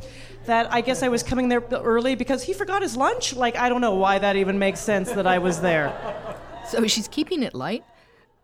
that 0.47 0.73
I 0.73 0.81
guess 0.81 1.03
I 1.03 1.09
was 1.09 1.21
coming 1.21 1.49
there 1.49 1.61
early 1.71 2.15
because 2.15 2.41
he 2.41 2.53
forgot 2.53 2.81
his 2.81 2.97
lunch. 2.97 3.35
Like, 3.35 3.55
I 3.55 3.69
don't 3.69 3.81
know 3.81 3.93
why 3.93 4.17
that 4.17 4.35
even 4.35 4.57
makes 4.57 4.79
sense 4.79 5.11
that 5.11 5.27
I 5.27 5.37
was 5.37 5.61
there. 5.61 5.93
So 6.69 6.87
she's 6.87 7.07
keeping 7.07 7.43
it 7.43 7.53
light, 7.53 7.83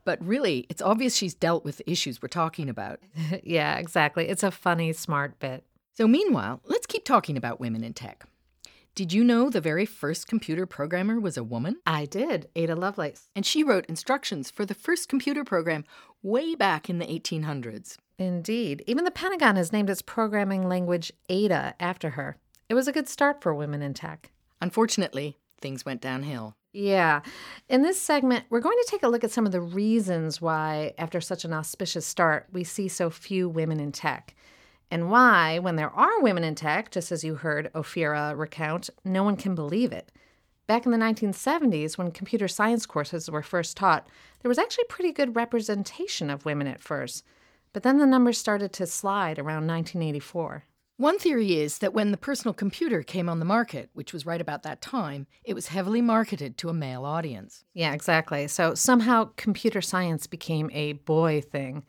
but 0.05 0.23
really, 0.23 0.67
it's 0.69 0.83
obvious 0.83 1.15
she's 1.15 1.33
dealt 1.33 1.65
with 1.65 1.77
the 1.77 1.89
issues 1.89 2.21
we're 2.21 2.27
talking 2.27 2.69
about. 2.69 2.99
yeah, 3.43 3.77
exactly. 3.77 4.27
It's 4.27 4.43
a 4.43 4.51
funny, 4.51 4.93
smart 4.93 5.39
bit. 5.39 5.63
So, 6.01 6.07
meanwhile, 6.07 6.61
let's 6.65 6.87
keep 6.87 7.05
talking 7.05 7.37
about 7.37 7.59
women 7.59 7.83
in 7.83 7.93
tech. 7.93 8.25
Did 8.95 9.13
you 9.13 9.23
know 9.23 9.51
the 9.51 9.61
very 9.61 9.85
first 9.85 10.25
computer 10.25 10.65
programmer 10.65 11.19
was 11.19 11.37
a 11.37 11.43
woman? 11.43 11.75
I 11.85 12.05
did, 12.05 12.49
Ada 12.55 12.75
Lovelace. 12.75 13.29
And 13.35 13.45
she 13.45 13.63
wrote 13.63 13.85
instructions 13.85 14.49
for 14.49 14.65
the 14.65 14.73
first 14.73 15.09
computer 15.09 15.43
program 15.43 15.85
way 16.23 16.55
back 16.55 16.89
in 16.89 16.97
the 16.97 17.05
1800s. 17.05 17.97
Indeed. 18.17 18.83
Even 18.87 19.03
the 19.03 19.11
Pentagon 19.11 19.57
has 19.57 19.71
named 19.71 19.91
its 19.91 20.01
programming 20.01 20.67
language 20.67 21.11
Ada 21.29 21.75
after 21.79 22.09
her. 22.09 22.37
It 22.67 22.73
was 22.73 22.87
a 22.87 22.91
good 22.91 23.07
start 23.07 23.43
for 23.43 23.53
women 23.53 23.83
in 23.83 23.93
tech. 23.93 24.31
Unfortunately, 24.59 25.37
things 25.59 25.85
went 25.85 26.01
downhill. 26.01 26.55
Yeah. 26.73 27.21
In 27.69 27.83
this 27.83 28.01
segment, 28.01 28.45
we're 28.49 28.59
going 28.59 28.79
to 28.79 28.89
take 28.89 29.03
a 29.03 29.07
look 29.07 29.23
at 29.23 29.29
some 29.29 29.45
of 29.45 29.51
the 29.51 29.61
reasons 29.61 30.41
why, 30.41 30.95
after 30.97 31.21
such 31.21 31.45
an 31.45 31.53
auspicious 31.53 32.07
start, 32.07 32.47
we 32.51 32.63
see 32.63 32.87
so 32.87 33.11
few 33.11 33.47
women 33.47 33.79
in 33.79 33.91
tech 33.91 34.35
and 34.91 35.09
why, 35.09 35.57
when 35.57 35.77
there 35.77 35.89
are 35.89 36.21
women 36.21 36.43
in 36.43 36.53
tech, 36.53 36.91
just 36.91 37.11
as 37.11 37.23
you 37.23 37.35
heard 37.35 37.71
Ophira 37.73 38.37
recount, 38.37 38.89
no 39.05 39.23
one 39.23 39.37
can 39.37 39.55
believe 39.55 39.93
it. 39.93 40.11
Back 40.67 40.85
in 40.85 40.91
the 40.91 40.97
1970s, 40.97 41.97
when 41.97 42.11
computer 42.11 42.47
science 42.47 42.85
courses 42.85 43.31
were 43.31 43.41
first 43.41 43.77
taught, 43.77 44.07
there 44.41 44.49
was 44.49 44.57
actually 44.57 44.83
pretty 44.85 45.11
good 45.11 45.35
representation 45.35 46.29
of 46.29 46.45
women 46.45 46.67
at 46.67 46.81
first. 46.81 47.23
But 47.73 47.83
then 47.83 47.99
the 47.99 48.05
numbers 48.05 48.37
started 48.37 48.73
to 48.73 48.85
slide 48.85 49.39
around 49.39 49.65
1984. 49.65 50.65
One 50.97 51.17
theory 51.17 51.55
is 51.55 51.79
that 51.79 51.93
when 51.93 52.11
the 52.11 52.17
personal 52.17 52.53
computer 52.53 53.01
came 53.01 53.27
on 53.27 53.39
the 53.39 53.45
market, 53.45 53.89
which 53.93 54.13
was 54.13 54.25
right 54.25 54.41
about 54.41 54.63
that 54.63 54.81
time, 54.81 55.25
it 55.43 55.55
was 55.55 55.67
heavily 55.67 56.01
marketed 56.01 56.57
to 56.57 56.69
a 56.69 56.73
male 56.73 57.05
audience. 57.05 57.63
Yeah, 57.73 57.93
exactly. 57.93 58.47
So 58.47 58.75
somehow 58.75 59.31
computer 59.35 59.81
science 59.81 60.27
became 60.27 60.69
a 60.73 60.93
boy 60.93 61.41
thing. 61.41 61.83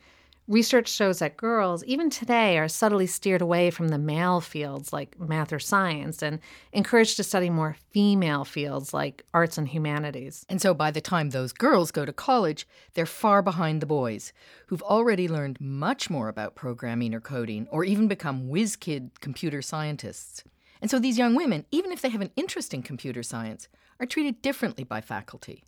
Research 0.49 0.89
shows 0.89 1.21
that 1.21 1.37
girls, 1.37 1.85
even 1.85 2.11
today, 2.11 2.59
are 2.59 2.67
subtly 2.67 3.07
steered 3.07 3.41
away 3.41 3.71
from 3.71 3.89
the 3.89 3.99
male 3.99 4.41
fields 4.41 4.93
like 4.93 5.19
math 5.21 5.53
or 5.53 5.61
science 5.61 6.21
and 6.21 6.41
encouraged 6.73 7.17
to 7.17 7.23
study 7.23 7.49
more 7.49 7.77
female 7.93 8.45
fields 8.45 8.93
like 8.93 9.23
arts 9.33 9.57
and 9.57 9.69
humanities. 9.69 10.45
And 10.49 10.61
so 10.61 10.75
by 10.75 10.91
the 10.91 11.01
time 11.01 11.31
those 11.31 11.53
girls 11.53 11.93
go 11.93 12.05
to 12.05 12.13
college, 12.13 12.67
they're 12.95 13.07
far 13.07 13.41
behind 13.41 13.81
the 13.81 13.87
boys, 13.87 14.33
who've 14.67 14.83
already 14.83 15.29
learned 15.29 15.61
much 15.61 16.11
more 16.11 16.29
about 16.29 16.57
programming 16.57 17.15
or 17.15 17.21
coding, 17.21 17.69
or 17.71 17.85
even 17.85 18.09
become 18.09 18.49
whiz 18.49 18.75
kid 18.75 19.13
computer 19.21 19.63
scientists. 19.63 20.43
And 20.81 20.91
so 20.91 20.99
these 20.99 21.19
young 21.19 21.37
women, 21.37 21.67
even 21.71 21.93
if 21.93 22.03
they 22.03 22.09
have 22.09 22.21
an 22.21 22.33
interest 22.35 22.75
in 22.75 22.83
computer 22.83 23.23
science, 23.23 23.69
are 24.01 24.07
treated 24.07 24.43
differently 24.43 24.83
by 24.83 25.01
faculty. 25.01 25.63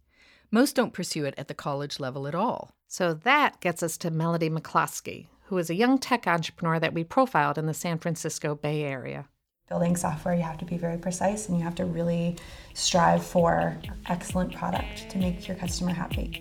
Most 0.54 0.76
don't 0.76 0.92
pursue 0.92 1.24
it 1.24 1.34
at 1.36 1.48
the 1.48 1.52
college 1.52 1.98
level 1.98 2.28
at 2.28 2.34
all. 2.36 2.76
So 2.86 3.12
that 3.12 3.58
gets 3.58 3.82
us 3.82 3.98
to 3.98 4.12
Melody 4.12 4.48
McCloskey, 4.48 5.26
who 5.46 5.58
is 5.58 5.68
a 5.68 5.74
young 5.74 5.98
tech 5.98 6.28
entrepreneur 6.28 6.78
that 6.78 6.94
we 6.94 7.02
profiled 7.02 7.58
in 7.58 7.66
the 7.66 7.74
San 7.74 7.98
Francisco 7.98 8.54
Bay 8.54 8.84
Area. 8.84 9.26
Building 9.68 9.96
software, 9.96 10.32
you 10.32 10.42
have 10.42 10.58
to 10.58 10.64
be 10.64 10.78
very 10.78 10.96
precise 10.96 11.48
and 11.48 11.58
you 11.58 11.64
have 11.64 11.74
to 11.74 11.84
really 11.84 12.36
strive 12.72 13.26
for 13.26 13.76
excellent 14.06 14.54
product 14.54 15.10
to 15.10 15.18
make 15.18 15.48
your 15.48 15.56
customer 15.56 15.92
happy. 15.92 16.40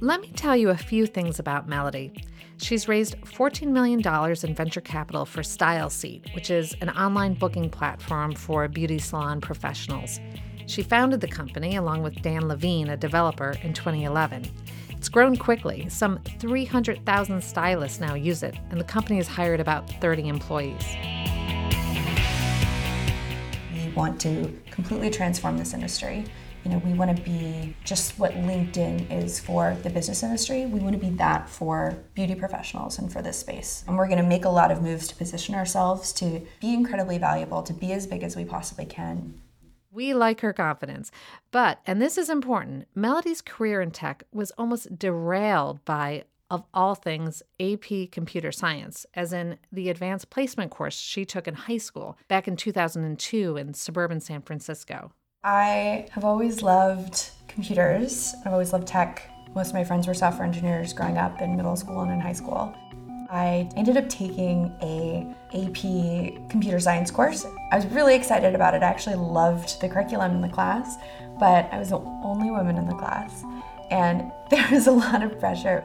Let 0.00 0.20
me 0.20 0.32
tell 0.34 0.56
you 0.56 0.70
a 0.70 0.76
few 0.76 1.06
things 1.06 1.38
about 1.38 1.68
Melody. 1.68 2.12
She's 2.56 2.88
raised 2.88 3.20
$14 3.20 3.68
million 3.68 4.00
in 4.00 4.54
venture 4.56 4.80
capital 4.80 5.26
for 5.26 5.42
StyleSeat, 5.42 6.34
which 6.34 6.50
is 6.50 6.74
an 6.80 6.90
online 6.90 7.34
booking 7.34 7.70
platform 7.70 8.34
for 8.34 8.66
beauty 8.66 8.98
salon 8.98 9.40
professionals. 9.40 10.18
She 10.66 10.82
founded 10.82 11.20
the 11.20 11.28
company 11.28 11.76
along 11.76 12.02
with 12.02 12.20
Dan 12.22 12.48
Levine, 12.48 12.90
a 12.90 12.96
developer, 12.96 13.56
in 13.62 13.72
2011. 13.72 14.44
It's 14.90 15.08
grown 15.08 15.36
quickly. 15.36 15.88
Some 15.88 16.18
300,000 16.38 17.42
stylists 17.42 18.00
now 18.00 18.14
use 18.14 18.42
it, 18.42 18.56
and 18.70 18.80
the 18.80 18.84
company 18.84 19.16
has 19.16 19.28
hired 19.28 19.60
about 19.60 19.88
30 20.00 20.28
employees. 20.28 20.96
We 23.72 23.92
want 23.92 24.20
to 24.22 24.58
completely 24.70 25.10
transform 25.10 25.58
this 25.58 25.74
industry 25.74 26.24
you 26.64 26.70
know, 26.70 26.78
we 26.78 26.94
want 26.94 27.14
to 27.14 27.22
be 27.22 27.76
just 27.84 28.18
what 28.18 28.32
LinkedIn 28.32 29.12
is 29.12 29.38
for 29.38 29.76
the 29.82 29.90
business 29.90 30.22
industry. 30.22 30.64
We 30.64 30.80
want 30.80 30.94
to 30.94 30.98
be 30.98 31.10
that 31.16 31.48
for 31.48 31.98
beauty 32.14 32.34
professionals 32.34 32.98
and 32.98 33.12
for 33.12 33.20
this 33.20 33.38
space. 33.38 33.84
And 33.86 33.98
we're 33.98 34.08
going 34.08 34.22
to 34.22 34.26
make 34.26 34.46
a 34.46 34.50
lot 34.50 34.70
of 34.70 34.80
moves 34.80 35.06
to 35.08 35.14
position 35.14 35.54
ourselves 35.54 36.10
to 36.14 36.40
be 36.60 36.72
incredibly 36.72 37.18
valuable, 37.18 37.62
to 37.64 37.74
be 37.74 37.92
as 37.92 38.06
big 38.06 38.22
as 38.22 38.34
we 38.34 38.46
possibly 38.46 38.86
can. 38.86 39.34
We 39.94 40.12
like 40.12 40.40
her 40.40 40.52
confidence. 40.52 41.12
But, 41.52 41.78
and 41.86 42.02
this 42.02 42.18
is 42.18 42.28
important, 42.28 42.88
Melody's 42.96 43.40
career 43.40 43.80
in 43.80 43.92
tech 43.92 44.24
was 44.32 44.50
almost 44.58 44.98
derailed 44.98 45.84
by, 45.84 46.24
of 46.50 46.64
all 46.74 46.96
things, 46.96 47.44
AP 47.60 48.10
computer 48.10 48.50
science, 48.50 49.06
as 49.14 49.32
in 49.32 49.56
the 49.70 49.88
advanced 49.88 50.30
placement 50.30 50.72
course 50.72 50.98
she 50.98 51.24
took 51.24 51.46
in 51.46 51.54
high 51.54 51.78
school 51.78 52.18
back 52.26 52.48
in 52.48 52.56
2002 52.56 53.56
in 53.56 53.72
suburban 53.72 54.18
San 54.18 54.42
Francisco. 54.42 55.12
I 55.44 56.08
have 56.10 56.24
always 56.24 56.60
loved 56.60 57.30
computers. 57.46 58.34
I've 58.44 58.52
always 58.52 58.72
loved 58.72 58.88
tech. 58.88 59.30
Most 59.54 59.68
of 59.68 59.74
my 59.74 59.84
friends 59.84 60.08
were 60.08 60.14
software 60.14 60.44
engineers 60.44 60.92
growing 60.92 61.18
up 61.18 61.40
in 61.40 61.54
middle 61.54 61.76
school 61.76 62.00
and 62.00 62.10
in 62.10 62.18
high 62.18 62.32
school. 62.32 62.74
I 63.30 63.68
ended 63.76 63.96
up 63.96 64.08
taking 64.08 64.74
a 64.82 65.26
AP 65.54 66.48
computer 66.48 66.80
science 66.80 67.10
course. 67.10 67.46
I 67.72 67.76
was 67.76 67.86
really 67.86 68.14
excited 68.14 68.54
about 68.54 68.74
it. 68.74 68.82
I 68.82 68.86
actually 68.86 69.16
loved 69.16 69.80
the 69.80 69.88
curriculum 69.88 70.32
in 70.32 70.40
the 70.40 70.48
class, 70.48 70.96
but 71.38 71.68
I 71.72 71.78
was 71.78 71.90
the 71.90 71.98
only 71.98 72.50
woman 72.50 72.76
in 72.76 72.86
the 72.86 72.94
class 72.94 73.44
and 73.90 74.32
there 74.50 74.66
was 74.70 74.86
a 74.86 74.92
lot 74.92 75.22
of 75.22 75.38
pressure. 75.38 75.84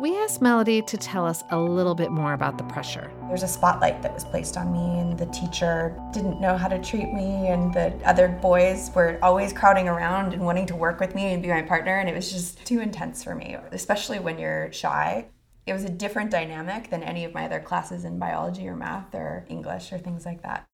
We 0.00 0.16
asked 0.16 0.42
Melody 0.42 0.82
to 0.82 0.96
tell 0.96 1.24
us 1.24 1.44
a 1.50 1.58
little 1.58 1.94
bit 1.94 2.10
more 2.10 2.32
about 2.32 2.58
the 2.58 2.64
pressure. 2.64 3.12
There's 3.28 3.44
a 3.44 3.48
spotlight 3.48 4.02
that 4.02 4.12
was 4.12 4.24
placed 4.24 4.56
on 4.56 4.72
me, 4.72 4.98
and 4.98 5.16
the 5.16 5.26
teacher 5.26 5.96
didn't 6.12 6.40
know 6.40 6.56
how 6.56 6.66
to 6.66 6.80
treat 6.80 7.12
me, 7.12 7.48
and 7.48 7.72
the 7.72 7.94
other 8.04 8.26
boys 8.26 8.90
were 8.96 9.16
always 9.22 9.52
crowding 9.52 9.86
around 9.86 10.32
and 10.32 10.44
wanting 10.44 10.66
to 10.66 10.74
work 10.74 10.98
with 10.98 11.14
me 11.14 11.32
and 11.32 11.40
be 11.40 11.50
my 11.50 11.62
partner, 11.62 11.98
and 11.98 12.08
it 12.08 12.16
was 12.16 12.32
just 12.32 12.66
too 12.66 12.80
intense 12.80 13.22
for 13.22 13.36
me, 13.36 13.56
especially 13.70 14.18
when 14.18 14.40
you're 14.40 14.72
shy. 14.72 15.26
It 15.66 15.72
was 15.72 15.84
a 15.84 15.90
different 15.90 16.30
dynamic 16.30 16.90
than 16.90 17.02
any 17.02 17.24
of 17.24 17.34
my 17.34 17.44
other 17.44 17.60
classes 17.60 18.04
in 18.04 18.18
biology 18.18 18.68
or 18.68 18.74
math 18.74 19.14
or 19.14 19.46
English 19.48 19.92
or 19.92 19.98
things 19.98 20.26
like 20.26 20.42
that. 20.42 20.64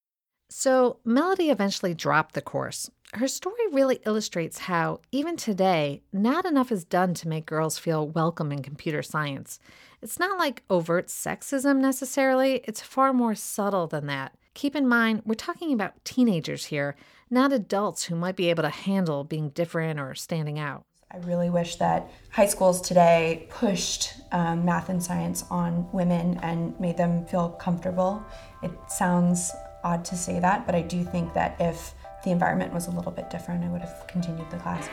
So, 0.51 0.99
Melody 1.05 1.51
eventually 1.51 1.93
dropped 1.93 2.35
the 2.35 2.41
course. 2.41 2.91
Her 3.13 3.29
story 3.29 3.67
really 3.71 4.01
illustrates 4.07 4.61
how, 4.61 5.01
even 5.13 5.37
today, 5.37 6.03
not 6.11 6.47
enough 6.47 6.73
is 6.73 6.85
done 6.85 7.13
to 7.15 7.29
make 7.29 7.45
girls 7.45 7.79
feel 7.79 8.09
welcome 8.09 8.51
in 8.51 8.63
computer 8.63 9.03
science. 9.03 9.59
It's 10.01 10.19
not 10.19 10.39
like 10.39 10.63
overt 10.71 11.09
sexism 11.09 11.79
necessarily, 11.79 12.63
it's 12.65 12.81
far 12.81 13.13
more 13.13 13.35
subtle 13.35 13.87
than 13.87 14.07
that. 14.07 14.37
Keep 14.55 14.75
in 14.75 14.89
mind, 14.89 15.23
we're 15.25 15.35
talking 15.35 15.73
about 15.73 16.03
teenagers 16.05 16.67
here, 16.67 16.97
not 17.31 17.53
adults 17.53 18.05
who 18.05 18.15
might 18.15 18.37
be 18.37 18.49
able 18.51 18.63
to 18.63 18.71
handle 18.71 19.25
being 19.25 19.51
different 19.51 20.01
or 20.01 20.15
standing 20.15 20.59
out. 20.59 20.85
I 21.11 21.17
really 21.21 21.49
wish 21.49 21.77
that 21.77 22.11
high 22.29 22.49
schools 22.49 22.83
today 22.83 23.47
pushed 23.49 24.13
um, 24.31 24.67
math 24.67 24.91
and 24.91 25.03
science 25.03 25.43
on 25.51 25.91
women 25.91 26.39
and 26.43 26.79
made 26.79 26.99
them 26.99 27.25
feel 27.25 27.49
comfortable. 27.49 28.23
It 28.63 28.71
sounds 28.89 29.51
odd 29.83 30.05
to 30.05 30.17
say 30.17 30.39
that, 30.39 30.67
but 30.67 30.75
I 30.75 30.83
do 30.83 31.03
think 31.05 31.33
that 31.33 31.57
if 31.59 31.95
the 32.25 32.31
environment 32.31 32.75
was 32.75 32.89
a 32.89 32.91
little 32.91 33.11
bit 33.11 33.31
different, 33.31 33.65
I 33.65 33.69
would 33.69 33.81
have 33.81 34.07
continued 34.07 34.51
the 34.51 34.59
class. 34.59 34.87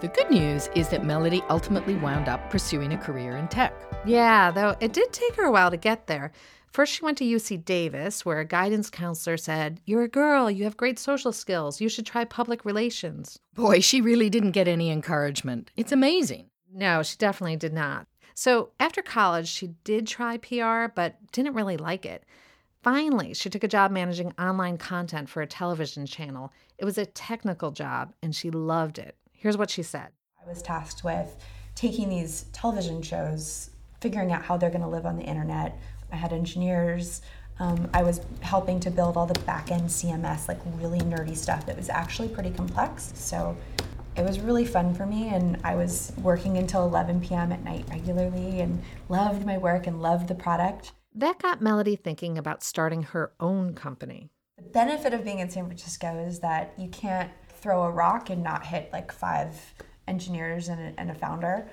The 0.00 0.08
good 0.08 0.30
news 0.30 0.68
is 0.74 0.88
that 0.88 1.04
Melody 1.04 1.44
ultimately 1.48 1.94
wound 1.94 2.28
up 2.28 2.50
pursuing 2.50 2.92
a 2.92 2.98
career 2.98 3.36
in 3.36 3.46
tech. 3.46 3.72
Yeah, 4.04 4.50
though 4.50 4.74
it 4.80 4.92
did 4.92 5.12
take 5.12 5.36
her 5.36 5.44
a 5.44 5.52
while 5.52 5.70
to 5.70 5.76
get 5.76 6.08
there. 6.08 6.32
First, 6.70 6.92
she 6.92 7.04
went 7.04 7.18
to 7.18 7.24
UC 7.24 7.64
Davis, 7.64 8.24
where 8.24 8.40
a 8.40 8.44
guidance 8.44 8.90
counselor 8.90 9.36
said, 9.36 9.80
You're 9.84 10.02
a 10.02 10.08
girl, 10.08 10.50
you 10.50 10.64
have 10.64 10.76
great 10.76 10.98
social 10.98 11.32
skills, 11.32 11.80
you 11.80 11.88
should 11.88 12.06
try 12.06 12.24
public 12.24 12.64
relations. 12.64 13.38
Boy, 13.54 13.80
she 13.80 14.00
really 14.00 14.30
didn't 14.30 14.52
get 14.52 14.68
any 14.68 14.90
encouragement. 14.90 15.70
It's 15.76 15.92
amazing. 15.92 16.50
No, 16.72 17.02
she 17.02 17.16
definitely 17.16 17.56
did 17.56 17.72
not. 17.72 18.06
So 18.34 18.70
after 18.78 19.02
college, 19.02 19.48
she 19.48 19.74
did 19.82 20.06
try 20.06 20.36
PR, 20.36 20.92
but 20.94 21.16
didn't 21.32 21.54
really 21.54 21.76
like 21.76 22.06
it. 22.06 22.24
Finally, 22.82 23.34
she 23.34 23.50
took 23.50 23.64
a 23.64 23.68
job 23.68 23.90
managing 23.90 24.32
online 24.38 24.78
content 24.78 25.28
for 25.28 25.42
a 25.42 25.46
television 25.46 26.06
channel. 26.06 26.52
It 26.78 26.84
was 26.84 26.98
a 26.98 27.06
technical 27.06 27.72
job, 27.72 28.12
and 28.22 28.34
she 28.34 28.50
loved 28.50 28.98
it. 28.98 29.16
Here's 29.32 29.56
what 29.56 29.70
she 29.70 29.82
said 29.82 30.08
I 30.40 30.48
was 30.48 30.62
tasked 30.62 31.02
with 31.02 31.36
taking 31.74 32.08
these 32.08 32.46
television 32.52 33.02
shows, 33.02 33.70
figuring 34.00 34.32
out 34.32 34.42
how 34.42 34.56
they're 34.56 34.70
going 34.70 34.82
to 34.82 34.88
live 34.88 35.06
on 35.06 35.16
the 35.16 35.22
internet. 35.22 35.78
I 36.12 36.16
had 36.16 36.32
engineers. 36.32 37.22
Um, 37.60 37.90
I 37.92 38.02
was 38.02 38.20
helping 38.40 38.78
to 38.80 38.90
build 38.90 39.16
all 39.16 39.26
the 39.26 39.38
back 39.40 39.70
end 39.70 39.88
CMS, 39.88 40.48
like 40.48 40.60
really 40.76 41.00
nerdy 41.00 41.36
stuff 41.36 41.66
that 41.66 41.76
was 41.76 41.88
actually 41.88 42.28
pretty 42.28 42.50
complex. 42.50 43.12
So 43.14 43.56
it 44.18 44.24
was 44.24 44.40
really 44.40 44.64
fun 44.64 44.92
for 44.92 45.06
me 45.06 45.28
and 45.28 45.56
i 45.62 45.76
was 45.76 46.12
working 46.18 46.58
until 46.58 46.84
11 46.84 47.20
p.m 47.20 47.52
at 47.52 47.62
night 47.62 47.84
regularly 47.88 48.60
and 48.60 48.82
loved 49.08 49.46
my 49.46 49.56
work 49.56 49.86
and 49.86 50.02
loved 50.02 50.26
the 50.26 50.34
product 50.34 50.92
that 51.14 51.38
got 51.38 51.62
melody 51.62 51.94
thinking 51.94 52.36
about 52.36 52.64
starting 52.64 53.02
her 53.02 53.32
own 53.38 53.74
company 53.74 54.28
the 54.56 54.64
benefit 54.64 55.14
of 55.14 55.24
being 55.24 55.38
in 55.38 55.48
san 55.48 55.64
francisco 55.66 56.18
is 56.18 56.40
that 56.40 56.72
you 56.76 56.88
can't 56.88 57.30
throw 57.48 57.84
a 57.84 57.90
rock 57.90 58.28
and 58.28 58.42
not 58.42 58.66
hit 58.66 58.92
like 58.92 59.12
five 59.12 59.74
engineers 60.08 60.68
and 60.68 60.80
a, 60.80 61.00
and 61.00 61.10
a 61.10 61.14
founder 61.14 61.70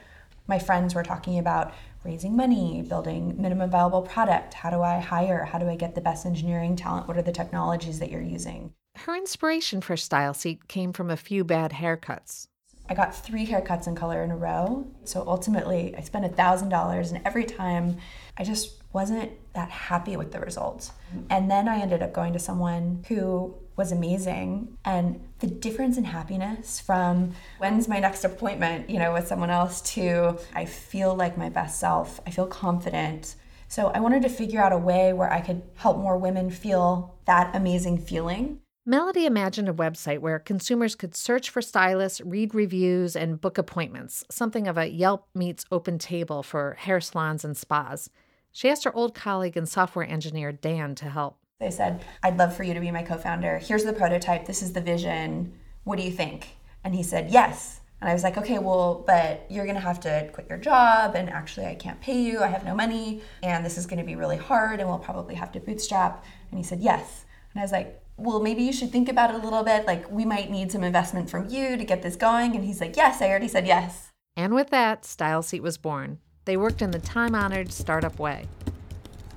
my 0.48 0.60
friends 0.60 0.94
were 0.94 1.04
talking 1.04 1.40
about 1.40 1.74
raising 2.06 2.36
money 2.36 2.82
building 2.88 3.36
minimum 3.42 3.70
viable 3.70 4.02
product 4.02 4.54
how 4.54 4.70
do 4.70 4.82
i 4.82 5.00
hire 5.00 5.44
how 5.44 5.58
do 5.58 5.68
i 5.68 5.76
get 5.76 5.96
the 5.96 6.02
best 6.02 6.26
engineering 6.26 6.76
talent 6.76 7.08
what 7.08 7.18
are 7.18 7.22
the 7.22 7.32
technologies 7.32 8.00
that 8.00 8.12
you're 8.12 8.22
using 8.22 8.72
her 9.00 9.16
inspiration 9.16 9.82
for 9.82 9.98
Style 9.98 10.34
Seat 10.34 10.68
came 10.68 10.94
from 10.94 11.10
a 11.10 11.18
few 11.18 11.44
bad 11.44 11.72
haircuts. 11.72 12.48
I 12.88 12.94
got 12.94 13.16
three 13.16 13.46
haircuts 13.48 13.88
in 13.88 13.96
color 13.96 14.24
in 14.24 14.32
a 14.32 14.38
row. 14.38 14.88
So 15.04 15.24
ultimately, 15.28 15.96
I 15.98 16.02
spent 16.02 16.26
$1,000, 16.36 17.12
and 17.12 17.22
every 17.26 17.46
time 17.46 17.98
I 18.38 18.44
just 18.44 18.84
wasn't 18.94 19.32
that 19.54 19.70
happy 19.70 20.18
with 20.18 20.32
the 20.32 20.40
results. 20.40 20.92
And 21.30 21.50
then 21.50 21.68
I 21.68 21.80
ended 21.80 22.04
up 22.04 22.14
going 22.14 22.34
to 22.34 22.40
someone 22.40 23.04
who 23.08 23.56
was 23.76 23.92
amazing. 23.92 24.78
And 24.86 25.20
the 25.40 25.48
difference 25.48 25.98
in 25.98 26.06
happiness 26.06 26.80
from 26.80 27.34
when's 27.58 27.88
my 27.88 28.00
next 28.00 28.24
appointment, 28.24 28.90
you 28.90 29.00
know, 29.00 29.14
with 29.14 29.28
someone 29.28 29.50
else 29.50 29.82
to 29.94 30.38
I 30.54 30.66
feel 30.66 31.16
like 31.16 31.38
my 31.38 31.50
best 31.50 31.80
self, 31.80 32.20
I 32.26 32.32
feel 32.32 32.48
confident. 32.48 33.36
So 33.68 33.88
I 33.88 34.00
wanted 34.00 34.22
to 34.24 34.30
figure 34.30 34.62
out 34.62 34.72
a 34.72 34.78
way 34.78 35.12
where 35.14 35.32
I 35.32 35.42
could 35.42 35.64
help 35.76 35.98
more 35.98 36.18
women 36.18 36.50
feel 36.50 37.16
that 37.26 37.56
amazing 37.56 37.98
feeling. 37.98 38.60
Melody 38.88 39.26
imagined 39.26 39.68
a 39.68 39.74
website 39.74 40.20
where 40.20 40.38
consumers 40.38 40.94
could 40.94 41.16
search 41.16 41.50
for 41.50 41.60
stylists, 41.60 42.22
read 42.22 42.54
reviews, 42.54 43.16
and 43.16 43.42
book 43.42 43.58
appointments, 43.58 44.24
something 44.30 44.68
of 44.68 44.78
a 44.78 44.88
Yelp 44.88 45.28
meets 45.34 45.66
Open 45.72 45.98
Table 45.98 46.44
for 46.44 46.76
hair 46.80 47.02
salons 47.02 47.44
and 47.44 47.58
spas. 47.58 48.12
She 48.52 48.70
asked 48.70 48.84
her 48.84 48.96
old 48.96 49.16
colleague 49.16 49.58
and 49.58 49.68
software 49.68 50.08
engineer, 50.08 50.52
Dan, 50.52 50.94
to 50.96 51.10
help. 51.10 51.40
They 51.60 51.72
said, 51.72 52.04
I'd 52.22 52.38
love 52.38 52.56
for 52.56 52.64
you 52.64 52.74
to 52.74 52.80
be 52.82 52.92
my 52.92 53.04
co 53.04 53.18
founder. 53.18 53.60
Here's 53.60 53.86
the 53.86 53.94
prototype. 53.94 54.46
This 54.46 54.62
is 54.62 54.74
the 54.74 54.82
vision. 54.82 55.54
What 55.86 55.98
do 55.98 56.04
you 56.04 56.12
think? 56.12 56.50
And 56.84 56.94
he 56.94 57.04
said, 57.04 57.32
Yes. 57.32 57.80
And 58.02 58.10
I 58.10 58.14
was 58.14 58.24
like, 58.24 58.38
okay, 58.38 58.60
well, 58.60 59.06
but 59.08 59.46
you're 59.50 59.64
going 59.64 59.78
to 59.78 59.82
have 59.82 60.02
to 60.02 60.30
quit 60.34 60.48
your 60.50 60.58
job, 60.58 61.16
and 61.16 61.30
actually, 61.30 61.66
I 61.66 61.76
can't 61.76 62.00
pay 62.02 62.22
you. 62.22 62.42
I 62.42 62.48
have 62.48 62.66
no 62.66 62.76
money, 62.76 63.22
and 63.42 63.66
this 63.66 63.78
is 63.78 63.86
going 63.86 64.00
to 64.00 64.06
be 64.06 64.16
really 64.16 64.36
hard, 64.36 64.82
and 64.82 64.90
we'll 64.90 65.00
probably 65.00 65.34
have 65.36 65.52
to 65.54 65.62
bootstrap. 65.62 66.24
And 66.52 66.60
he 66.60 66.64
said, 66.64 66.82
yes. 66.82 67.24
And 67.54 67.62
I 67.62 67.64
was 67.64 67.72
like, 67.72 68.04
well, 68.18 68.42
maybe 68.42 68.64
you 68.64 68.74
should 68.74 68.92
think 68.92 69.08
about 69.08 69.34
it 69.34 69.38
a 69.38 69.44
little 69.44 69.64
bit. 69.64 69.88
Like, 69.88 70.12
we 70.12 70.26
might 70.26 70.52
need 70.52 70.74
some 70.74 70.84
investment 70.84 71.30
from 71.30 71.48
you 71.48 71.78
to 71.78 71.86
get 71.86 72.02
this 72.02 72.18
going. 72.18 72.54
And 72.54 72.66
he's 72.66 72.82
like, 72.82 72.98
yes, 72.98 73.22
I 73.22 73.30
already 73.30 73.48
said 73.48 73.66
yes. 73.66 74.12
And 74.36 74.54
with 74.54 74.72
that, 74.72 75.06
Style 75.06 75.42
Seat 75.42 75.64
was 75.64 75.78
born. 75.78 76.20
They 76.44 76.58
worked 76.58 76.82
in 76.82 76.92
the 76.92 77.00
time 77.00 77.34
honored 77.34 77.72
startup 77.72 78.20
way. 78.20 78.46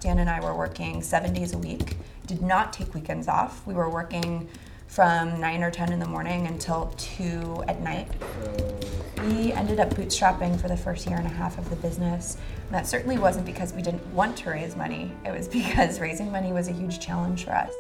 Dan 0.01 0.21
and 0.21 0.31
I 0.31 0.41
were 0.41 0.55
working 0.55 1.03
seven 1.03 1.33
days 1.33 1.53
a 1.53 1.59
week, 1.59 1.97
did 2.27 2.43
not 2.43 2.73
take 2.73 2.95
weekends 2.95 3.27
off. 3.27 3.67
We 3.67 3.75
were 3.75 3.91
working 3.91 4.49
from 4.87 5.41
9 5.41 5.63
or 5.63 5.71
10 5.71 5.93
in 5.93 5.99
the 5.99 6.07
morning 6.07 6.47
until 6.47 6.93
2 6.97 7.65
at 7.69 7.81
night. 7.83 8.09
We 9.27 9.53
ended 9.53 9.81
up 9.81 9.91
bootstrapping 9.91 10.61
for 10.61 10.69
the 10.69 10.77
first 10.77 11.07
year 11.07 11.17
and 11.17 11.27
a 11.27 11.31
half 11.31 11.59
of 11.59 11.69
the 11.69 11.77
business. 11.77 12.37
And 12.67 12.75
that 12.75 12.87
certainly 12.87 13.19
wasn't 13.19 13.45
because 13.45 13.73
we 13.73 13.83
didn't 13.83 14.07
want 14.15 14.37
to 14.39 14.51
raise 14.51 14.77
money, 14.77 15.13
it 15.25 15.33
was 15.33 15.49
because 15.61 16.01
raising 16.01 16.31
money 16.31 16.53
was 16.53 16.69
a 16.69 16.73
huge 16.73 17.01
challenge 17.01 17.45
for 17.45 17.53
us. 17.53 17.73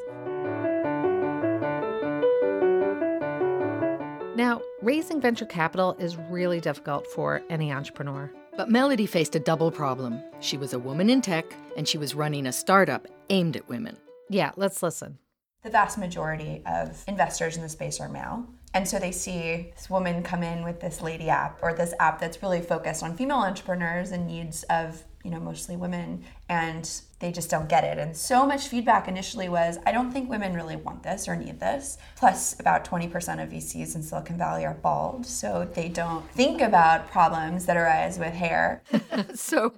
Now, 4.36 4.60
raising 4.82 5.20
venture 5.20 5.46
capital 5.46 5.96
is 5.98 6.16
really 6.16 6.60
difficult 6.60 7.06
for 7.08 7.42
any 7.48 7.72
entrepreneur. 7.72 8.30
But 8.58 8.70
Melody 8.70 9.06
faced 9.06 9.36
a 9.36 9.38
double 9.38 9.70
problem. 9.70 10.20
She 10.40 10.56
was 10.56 10.72
a 10.72 10.80
woman 10.80 11.10
in 11.10 11.20
tech, 11.20 11.54
and 11.76 11.86
she 11.86 11.96
was 11.96 12.16
running 12.16 12.44
a 12.44 12.52
startup 12.52 13.06
aimed 13.30 13.56
at 13.56 13.68
women. 13.68 13.96
Yeah, 14.28 14.50
let's 14.56 14.82
listen. 14.82 15.18
The 15.62 15.70
vast 15.70 15.96
majority 15.96 16.64
of 16.66 17.04
investors 17.06 17.54
in 17.54 17.62
the 17.62 17.68
space 17.68 18.00
are 18.00 18.08
male. 18.08 18.48
And 18.74 18.88
so 18.88 18.98
they 18.98 19.12
see 19.12 19.70
this 19.76 19.88
woman 19.88 20.24
come 20.24 20.42
in 20.42 20.64
with 20.64 20.80
this 20.80 21.00
lady 21.00 21.28
app 21.28 21.60
or 21.62 21.72
this 21.72 21.94
app 22.00 22.18
that's 22.18 22.42
really 22.42 22.60
focused 22.60 23.04
on 23.04 23.16
female 23.16 23.36
entrepreneurs 23.36 24.10
and 24.10 24.26
needs 24.26 24.64
of 24.64 25.04
you 25.28 25.34
know, 25.34 25.40
mostly 25.40 25.76
women, 25.76 26.24
and 26.48 27.02
they 27.18 27.30
just 27.30 27.50
don't 27.50 27.68
get 27.68 27.84
it. 27.84 27.98
And 27.98 28.16
so 28.16 28.46
much 28.46 28.68
feedback 28.68 29.08
initially 29.08 29.50
was, 29.50 29.76
I 29.84 29.92
don't 29.92 30.10
think 30.10 30.30
women 30.30 30.54
really 30.54 30.76
want 30.76 31.02
this 31.02 31.28
or 31.28 31.36
need 31.36 31.60
this. 31.60 31.98
Plus, 32.16 32.58
about 32.58 32.82
20% 32.88 33.12
of 33.42 33.50
VCs 33.50 33.94
in 33.94 34.02
Silicon 34.02 34.38
Valley 34.38 34.64
are 34.64 34.72
bald, 34.72 35.26
so 35.26 35.68
they 35.74 35.90
don't 35.90 36.26
think 36.30 36.62
about 36.62 37.10
problems 37.10 37.66
that 37.66 37.76
arise 37.76 38.18
with 38.18 38.32
hair. 38.32 38.82
so, 39.34 39.74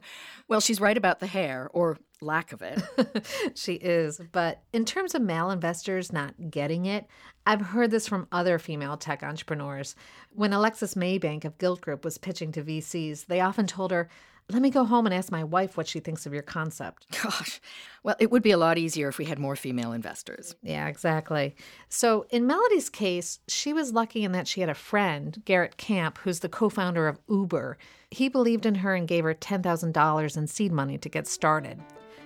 well, 0.46 0.60
she's 0.60 0.80
right 0.80 0.96
about 0.96 1.18
the 1.18 1.26
hair, 1.26 1.68
or 1.72 1.98
lack 2.22 2.52
of 2.52 2.62
it. 2.62 2.80
she 3.56 3.72
is. 3.72 4.20
But 4.30 4.62
in 4.72 4.84
terms 4.84 5.16
of 5.16 5.22
male 5.22 5.50
investors 5.50 6.12
not 6.12 6.34
getting 6.48 6.86
it, 6.86 7.06
I've 7.44 7.60
heard 7.60 7.90
this 7.90 8.06
from 8.06 8.28
other 8.30 8.60
female 8.60 8.96
tech 8.96 9.24
entrepreneurs. 9.24 9.96
When 10.30 10.52
Alexis 10.52 10.94
Maybank 10.94 11.44
of 11.44 11.58
Gilt 11.58 11.80
Groupe 11.80 12.04
was 12.04 12.18
pitching 12.18 12.52
to 12.52 12.62
VCs, 12.62 13.26
they 13.26 13.40
often 13.40 13.66
told 13.66 13.90
her, 13.90 14.08
let 14.52 14.62
me 14.62 14.70
go 14.70 14.84
home 14.84 15.06
and 15.06 15.14
ask 15.14 15.30
my 15.30 15.44
wife 15.44 15.76
what 15.76 15.88
she 15.88 16.00
thinks 16.00 16.26
of 16.26 16.32
your 16.32 16.42
concept. 16.42 17.06
Gosh, 17.22 17.60
well, 18.02 18.16
it 18.18 18.30
would 18.30 18.42
be 18.42 18.50
a 18.50 18.56
lot 18.56 18.78
easier 18.78 19.08
if 19.08 19.18
we 19.18 19.24
had 19.24 19.38
more 19.38 19.56
female 19.56 19.92
investors. 19.92 20.54
Yeah, 20.62 20.88
exactly. 20.88 21.54
So, 21.88 22.26
in 22.30 22.46
Melody's 22.46 22.88
case, 22.88 23.40
she 23.48 23.72
was 23.72 23.92
lucky 23.92 24.24
in 24.24 24.32
that 24.32 24.48
she 24.48 24.60
had 24.60 24.70
a 24.70 24.74
friend, 24.74 25.42
Garrett 25.44 25.76
Camp, 25.76 26.18
who's 26.18 26.40
the 26.40 26.48
co 26.48 26.68
founder 26.68 27.08
of 27.08 27.20
Uber. 27.28 27.78
He 28.10 28.28
believed 28.28 28.66
in 28.66 28.76
her 28.76 28.94
and 28.94 29.06
gave 29.06 29.24
her 29.24 29.34
$10,000 29.34 30.36
in 30.36 30.46
seed 30.46 30.72
money 30.72 30.98
to 30.98 31.08
get 31.08 31.26
started. 31.26 31.80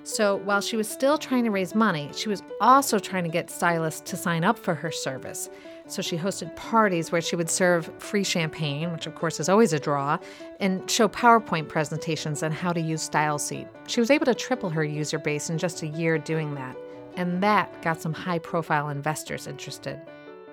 So 0.06 0.36
while 0.36 0.60
she 0.60 0.76
was 0.76 0.86
still 0.86 1.16
trying 1.16 1.44
to 1.44 1.50
raise 1.50 1.74
money, 1.74 2.10
she 2.14 2.28
was 2.28 2.42
also 2.60 2.98
trying 2.98 3.24
to 3.24 3.30
get 3.30 3.50
stylists 3.50 4.02
to 4.10 4.16
sign 4.16 4.44
up 4.44 4.58
for 4.58 4.74
her 4.74 4.90
service. 4.90 5.48
So 5.86 6.00
she 6.00 6.16
hosted 6.16 6.54
parties 6.56 7.12
where 7.12 7.20
she 7.20 7.36
would 7.36 7.50
serve 7.50 7.90
free 7.98 8.24
champagne, 8.24 8.90
which 8.90 9.06
of 9.06 9.14
course 9.14 9.38
is 9.38 9.48
always 9.48 9.72
a 9.74 9.78
draw, 9.78 10.18
and 10.58 10.90
show 10.90 11.08
PowerPoint 11.08 11.68
presentations 11.68 12.42
on 12.42 12.52
how 12.52 12.72
to 12.72 12.80
use 12.80 13.08
StyleSeat. 13.08 13.68
She 13.86 14.00
was 14.00 14.10
able 14.10 14.24
to 14.26 14.34
triple 14.34 14.70
her 14.70 14.82
user 14.82 15.18
base 15.18 15.50
in 15.50 15.58
just 15.58 15.82
a 15.82 15.86
year 15.86 16.16
doing 16.16 16.54
that. 16.54 16.76
And 17.16 17.42
that 17.42 17.82
got 17.82 18.00
some 18.00 18.14
high 18.14 18.38
profile 18.38 18.88
investors 18.88 19.46
interested. 19.46 20.00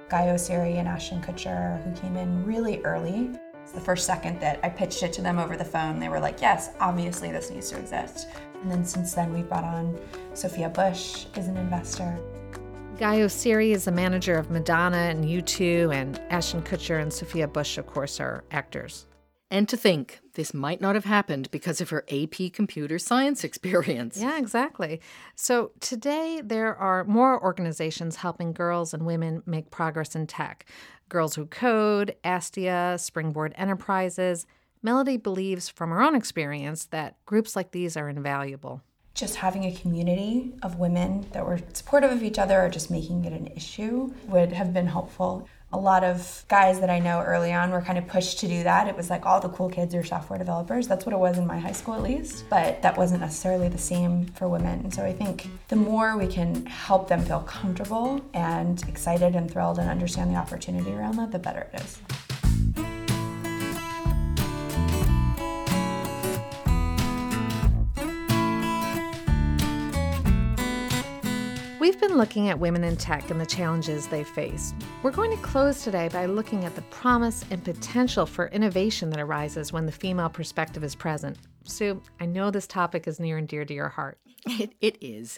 Guy 0.09 0.25
Oseary 0.27 0.75
and 0.75 0.87
Ashton 0.87 1.21
Kutcher, 1.21 1.81
who 1.83 2.01
came 2.01 2.17
in 2.17 2.45
really 2.45 2.81
early. 2.83 3.31
The 3.73 3.79
first 3.79 4.05
second 4.05 4.41
that 4.41 4.59
I 4.63 4.67
pitched 4.67 5.01
it 5.01 5.13
to 5.13 5.21
them 5.21 5.39
over 5.39 5.55
the 5.55 5.63
phone, 5.63 5.97
they 5.97 6.09
were 6.09 6.19
like, 6.19 6.41
yes, 6.41 6.71
obviously 6.81 7.31
this 7.31 7.49
needs 7.49 7.69
to 7.69 7.79
exist. 7.79 8.27
And 8.61 8.69
then 8.69 8.83
since 8.83 9.13
then, 9.13 9.33
we've 9.33 9.47
brought 9.47 9.63
on 9.63 9.97
Sophia 10.33 10.67
Bush 10.67 11.27
as 11.35 11.47
an 11.47 11.55
investor. 11.55 12.19
Guy 12.97 13.17
Oseary 13.19 13.71
is 13.71 13.85
the 13.85 13.91
manager 13.91 14.35
of 14.35 14.51
Madonna 14.51 14.97
and 14.97 15.25
U2, 15.25 15.93
and 15.93 16.21
Ashton 16.29 16.61
Kutcher 16.61 17.01
and 17.01 17.11
Sophia 17.11 17.47
Bush, 17.47 17.77
of 17.79 17.87
course, 17.87 18.19
are 18.19 18.43
actors. 18.51 19.07
And 19.49 19.67
to 19.69 19.75
think 19.75 20.21
this 20.35 20.53
might 20.53 20.79
not 20.79 20.95
have 20.95 21.05
happened 21.05 21.51
because 21.51 21.81
of 21.81 21.89
her 21.89 22.05
AP 22.09 22.53
computer 22.53 22.97
science 22.99 23.43
experience. 23.45 24.17
Yeah, 24.17 24.37
exactly. 24.37 25.01
So 25.35 25.71
today 25.79 26.41
there 26.43 26.75
are 26.75 27.03
more 27.03 27.41
organizations 27.43 28.17
helping 28.17 28.53
girls 28.53 28.93
and 28.93 29.05
women 29.05 29.43
make 29.45 29.71
progress 29.71 30.15
in 30.15 30.27
tech. 30.27 30.65
Girls 31.09 31.35
Who 31.35 31.47
Code, 31.47 32.15
Astia, 32.23 32.97
Springboard 32.99 33.53
Enterprises, 33.57 34.45
Melody 34.83 35.17
believes 35.17 35.69
from 35.69 35.89
her 35.89 36.01
own 36.01 36.15
experience 36.15 36.85
that 36.87 37.17
groups 37.25 37.55
like 37.55 37.71
these 37.71 37.97
are 37.97 38.09
invaluable. 38.09 38.81
Just 39.13 39.35
having 39.35 39.65
a 39.65 39.73
community 39.73 40.53
of 40.63 40.79
women 40.79 41.25
that 41.33 41.45
were 41.45 41.59
supportive 41.73 42.11
of 42.11 42.23
each 42.23 42.39
other 42.39 42.61
or 42.61 42.69
just 42.69 42.89
making 42.89 43.25
it 43.25 43.33
an 43.33 43.47
issue 43.47 44.13
would 44.27 44.53
have 44.53 44.73
been 44.73 44.87
helpful. 44.87 45.47
A 45.73 45.77
lot 45.77 46.03
of 46.03 46.43
guys 46.49 46.79
that 46.81 46.89
I 46.89 46.99
know 46.99 47.21
early 47.21 47.53
on 47.53 47.71
were 47.71 47.81
kind 47.81 47.97
of 47.97 48.07
pushed 48.07 48.39
to 48.39 48.47
do 48.47 48.63
that. 48.63 48.87
It 48.87 48.95
was 48.97 49.09
like 49.09 49.25
all 49.25 49.39
the 49.39 49.49
cool 49.49 49.69
kids 49.69 49.95
are 49.95 50.03
software 50.03 50.37
developers. 50.37 50.87
That's 50.87 51.05
what 51.05 51.13
it 51.13 51.19
was 51.19 51.37
in 51.37 51.47
my 51.47 51.59
high 51.59 51.71
school, 51.71 51.93
at 51.93 52.01
least. 52.01 52.45
But 52.49 52.81
that 52.81 52.97
wasn't 52.97 53.21
necessarily 53.21 53.69
the 53.69 53.77
same 53.77 54.25
for 54.27 54.49
women. 54.49 54.91
So 54.91 55.03
I 55.03 55.13
think 55.13 55.49
the 55.69 55.77
more 55.77 56.17
we 56.17 56.27
can 56.27 56.65
help 56.65 57.07
them 57.07 57.23
feel 57.23 57.41
comfortable 57.41 58.21
and 58.33 58.81
excited 58.87 59.35
and 59.35 59.49
thrilled 59.49 59.79
and 59.79 59.89
understand 59.89 60.31
the 60.31 60.37
opportunity 60.37 60.91
around 60.91 61.17
that, 61.17 61.31
the 61.31 61.39
better 61.39 61.69
it 61.73 61.81
is. 61.81 62.01
We've 71.91 71.99
been 71.99 72.17
looking 72.17 72.47
at 72.47 72.57
women 72.57 72.85
in 72.85 72.95
tech 72.95 73.31
and 73.31 73.41
the 73.41 73.45
challenges 73.45 74.07
they 74.07 74.23
face. 74.23 74.73
We're 75.03 75.11
going 75.11 75.35
to 75.35 75.43
close 75.43 75.83
today 75.83 76.07
by 76.07 76.25
looking 76.25 76.63
at 76.63 76.73
the 76.73 76.83
promise 76.83 77.43
and 77.51 77.61
potential 77.61 78.25
for 78.25 78.47
innovation 78.47 79.09
that 79.09 79.19
arises 79.19 79.73
when 79.73 79.85
the 79.85 79.91
female 79.91 80.29
perspective 80.29 80.85
is 80.85 80.95
present. 80.95 81.37
Sue, 81.65 82.01
I 82.21 82.27
know 82.27 82.49
this 82.49 82.65
topic 82.65 83.09
is 83.09 83.19
near 83.19 83.37
and 83.37 83.45
dear 83.45 83.65
to 83.65 83.73
your 83.73 83.89
heart. 83.89 84.17
It, 84.45 84.73
it 84.79 84.99
is. 85.01 85.37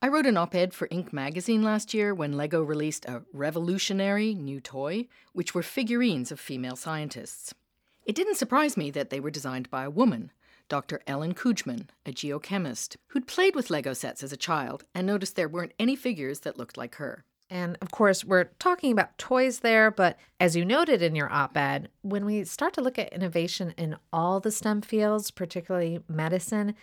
I 0.00 0.06
wrote 0.06 0.26
an 0.26 0.36
op 0.36 0.54
ed 0.54 0.72
for 0.72 0.86
Inc. 0.86 1.12
magazine 1.12 1.64
last 1.64 1.92
year 1.92 2.14
when 2.14 2.36
LEGO 2.36 2.62
released 2.62 3.04
a 3.06 3.24
revolutionary 3.32 4.34
new 4.34 4.60
toy, 4.60 5.08
which 5.32 5.52
were 5.52 5.64
figurines 5.64 6.30
of 6.30 6.38
female 6.38 6.76
scientists. 6.76 7.52
It 8.06 8.14
didn't 8.14 8.36
surprise 8.36 8.76
me 8.76 8.92
that 8.92 9.10
they 9.10 9.18
were 9.18 9.32
designed 9.32 9.68
by 9.68 9.82
a 9.82 9.90
woman, 9.90 10.30
Dr. 10.68 11.00
Ellen 11.06 11.34
Kooijman, 11.34 11.88
a 12.04 12.12
geochemist, 12.12 12.96
who'd 13.08 13.26
played 13.26 13.54
with 13.54 13.70
Lego 13.70 13.92
sets 13.92 14.22
as 14.22 14.32
a 14.32 14.36
child 14.36 14.84
and 14.94 15.06
noticed 15.06 15.36
there 15.36 15.48
weren't 15.48 15.72
any 15.78 15.96
figures 15.96 16.40
that 16.40 16.58
looked 16.58 16.76
like 16.76 16.96
her. 16.96 17.24
And 17.50 17.78
of 17.80 17.90
course, 17.90 18.24
we're 18.24 18.50
talking 18.58 18.92
about 18.92 19.16
toys 19.16 19.60
there, 19.60 19.90
but 19.90 20.18
as 20.38 20.54
you 20.54 20.64
noted 20.64 21.00
in 21.00 21.14
your 21.14 21.32
op 21.32 21.56
ed, 21.56 21.88
when 22.02 22.26
we 22.26 22.44
start 22.44 22.74
to 22.74 22.82
look 22.82 22.98
at 22.98 23.12
innovation 23.12 23.72
in 23.78 23.96
all 24.12 24.38
the 24.40 24.50
STEM 24.50 24.82
fields, 24.82 25.30
particularly 25.30 26.00
medicine, 26.08 26.74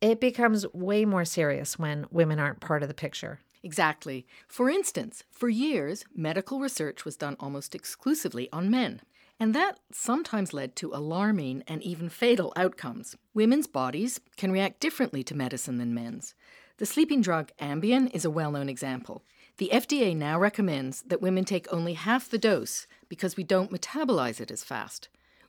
it 0.00 0.20
becomes 0.20 0.66
way 0.72 1.04
more 1.04 1.26
serious 1.26 1.78
when 1.78 2.06
women 2.10 2.38
aren't 2.38 2.60
part 2.60 2.82
of 2.82 2.88
the 2.88 2.94
picture. 2.94 3.40
Exactly. 3.62 4.26
For 4.46 4.70
instance, 4.70 5.24
for 5.30 5.48
years, 5.48 6.04
medical 6.14 6.60
research 6.60 7.04
was 7.04 7.16
done 7.16 7.36
almost 7.40 7.74
exclusively 7.74 8.48
on 8.52 8.70
men. 8.70 9.02
And 9.40 9.54
that 9.54 9.78
sometimes 9.92 10.52
led 10.52 10.74
to 10.76 10.92
alarming 10.92 11.62
and 11.68 11.82
even 11.82 12.08
fatal 12.08 12.52
outcomes. 12.56 13.16
Women's 13.34 13.68
bodies 13.68 14.20
can 14.36 14.50
react 14.50 14.80
differently 14.80 15.22
to 15.24 15.36
medicine 15.36 15.78
than 15.78 15.94
men's. 15.94 16.34
The 16.78 16.86
sleeping 16.86 17.20
drug 17.20 17.52
Ambien 17.60 18.12
is 18.14 18.24
a 18.24 18.30
well 18.30 18.50
known 18.50 18.68
example. 18.68 19.22
The 19.58 19.70
FDA 19.72 20.16
now 20.16 20.38
recommends 20.38 21.02
that 21.02 21.22
women 21.22 21.44
take 21.44 21.72
only 21.72 21.94
half 21.94 22.28
the 22.28 22.38
dose 22.38 22.86
because 23.08 23.36
we 23.36 23.44
don't 23.44 23.72
metabolize 23.72 24.40
it 24.40 24.50
as 24.50 24.64
fast. 24.64 25.08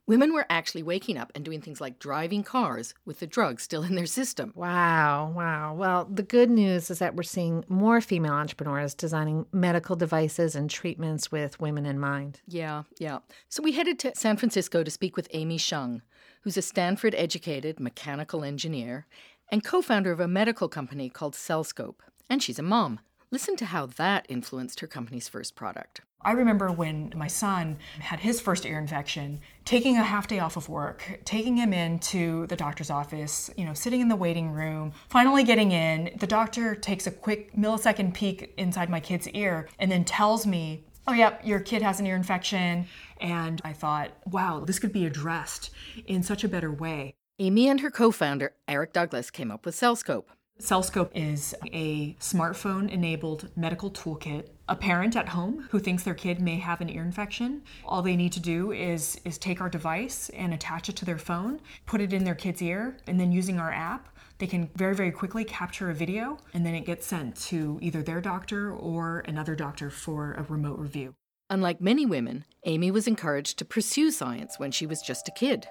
Women 0.10 0.34
were 0.34 0.48
actually 0.50 0.82
waking 0.82 1.19
up 1.19 1.32
and 1.36 1.45
doing 1.45 1.62
things 1.62 1.80
like 1.80 2.00
driving 2.00 2.41
cars 2.41 2.95
with 3.06 3.19
the 3.19 3.28
drug 3.28 3.60
still 3.60 3.84
in 3.84 3.93
their 3.93 4.08
system. 4.08 4.52
Wow, 4.56 5.32
wow. 5.36 5.76
Well, 5.76 6.06
the 6.12 6.24
good 6.24 6.50
news 6.50 6.89
is 6.89 6.98
that 6.98 7.15
we're 7.15 7.22
seeing 7.22 7.63
more 7.69 8.02
female 8.02 8.34
entrepreneurs 8.34 8.95
designing 8.95 9.45
medical 9.54 9.95
devices 9.95 10.56
and 10.56 10.67
treatments 10.67 11.32
with 11.32 11.60
women 11.60 11.86
in 11.86 12.00
mind. 12.00 12.41
Yeah, 12.48 12.86
yeah. 12.98 13.19
So 13.50 13.62
we 13.62 13.74
headed 13.74 14.00
to 14.00 14.15
San 14.15 14.36
Francisco 14.36 14.84
to 14.84 14.89
speak 14.89 15.15
with 15.15 15.28
Amy 15.32 15.60
Sheng, 15.60 16.02
who's 16.41 16.58
a 16.58 16.63
Stanford 16.63 17.13
educated 17.13 17.80
mechanical 17.80 18.43
engineer 18.43 19.06
and 19.52 19.63
co 19.63 19.80
founder 19.80 20.12
of 20.12 20.19
a 20.19 20.28
medical 20.28 20.67
company 20.67 21.10
called 21.10 21.36
CellScope. 21.36 22.00
And 22.28 22.41
she's 22.41 22.58
a 22.58 22.63
mom. 22.63 23.00
Listen 23.32 23.56
to 23.58 23.65
how 23.65 23.86
that 23.86 24.26
influenced 24.28 24.80
her 24.80 24.88
company's 24.88 25.30
first 25.30 25.56
product. 25.56 26.02
I 26.22 26.32
remember 26.32 26.72
when 26.72 27.13
my 27.15 27.28
son 27.28 27.78
had 28.00 28.20
his 28.22 28.42
first 28.42 28.65
ear 28.65 28.80
infection, 28.80 29.39
taking 29.65 29.98
a 29.98 30.04
half 30.04 30.28
day 30.28 30.39
off 30.39 30.58
of 30.58 30.68
work, 30.68 31.22
taking 31.26 31.56
him 31.56 31.72
into 31.72 32.48
the 32.48 32.56
doctor's 32.56 32.89
office, 32.89 33.52
you 33.56 33.65
know, 33.65 33.76
sitting 33.76 34.02
in 34.02 34.08
the 34.08 34.15
waiting 34.15 34.52
room, 34.52 34.94
finally 35.10 35.44
getting 35.44 35.72
in. 35.72 36.10
The 36.18 36.26
doctor 36.26 36.74
takes 36.74 37.06
a 37.06 37.12
quick 37.12 37.56
millisecond 37.56 38.15
peek 38.15 38.52
inside 38.58 38.89
my 38.89 39.00
kid's 39.00 39.28
ear 39.30 39.70
and 39.78 39.92
then 39.92 40.06
tells 40.06 40.48
me, 40.48 40.84
Oh, 41.08 41.13
yep, 41.13 41.42
your 41.44 41.60
kid 41.60 41.84
has 41.84 42.00
an 42.00 42.08
ear 42.08 42.15
infection. 42.15 42.88
And 43.22 43.62
I 43.63 43.74
thought, 43.74 44.12
wow, 44.26 44.63
this 44.65 44.80
could 44.80 44.94
be 44.94 45.06
addressed 45.06 45.70
in 46.06 46.24
such 46.24 46.44
a 46.44 46.48
better 46.48 46.72
way. 46.72 47.13
Amy 47.39 47.68
and 47.70 47.82
her 47.82 47.92
co 47.92 48.12
founder, 48.12 48.54
Eric 48.68 48.92
Douglas, 48.94 49.32
came 49.32 49.50
up 49.52 49.65
with 49.65 49.76
CellScope. 49.76 50.26
CellScope 50.62 51.12
is 51.15 51.56
a 51.72 52.15
smartphone 52.15 52.89
enabled 52.89 53.50
medical 53.56 53.89
toolkit. 53.89 54.48
A 54.67 54.76
parent 54.76 55.15
at 55.15 55.30
home 55.30 55.67
who 55.72 55.80
thinks 55.80 56.04
their 56.04 56.13
kid 56.13 56.41
may 56.41 56.58
have 56.58 56.82
an 56.82 56.89
ear 56.89 57.02
infection, 57.02 57.62
all 57.86 58.02
they 58.02 58.17
need 58.17 58.34
to 58.34 58.41
do 58.41 58.74
is, 58.74 59.19
is 59.24 59.38
take 59.38 59.62
our 59.62 59.69
device 59.69 60.30
and 60.30 60.54
attach 60.54 60.89
it 60.89 60.98
to 60.98 61.06
their 61.06 61.17
phone, 61.17 61.62
put 61.86 62.02
it 62.02 62.12
in 62.12 62.26
their 62.26 62.36
kid's 62.36 62.62
ear, 62.62 62.98
and 63.08 63.17
then 63.17 63.32
using 63.32 63.58
our 63.58 63.72
app, 63.72 64.10
they 64.39 64.48
can 64.48 64.69
very, 64.76 64.95
very 64.95 65.12
quickly 65.12 65.45
capture 65.45 65.89
a 65.89 65.93
video 65.93 66.38
and 66.54 66.65
then 66.65 66.76
it 66.76 66.86
gets 66.86 67.08
sent 67.08 67.38
to 67.38 67.80
either 67.82 68.04
their 68.04 68.19
doctor 68.19 68.69
or 68.69 69.24
another 69.28 69.56
doctor 69.56 69.89
for 69.89 70.34
a 70.34 70.43
remote 70.43 70.78
review. 70.78 71.15
Unlike 71.50 71.80
many 71.80 72.06
women, 72.06 72.43
Amy 72.65 72.91
was 72.91 73.08
encouraged 73.08 73.58
to 73.60 73.65
pursue 73.65 74.12
science 74.12 74.60
when 74.60 74.72
she 74.72 74.86
was 74.86 75.02
just 75.02 75.28
a 75.30 75.32
kid. 75.32 75.67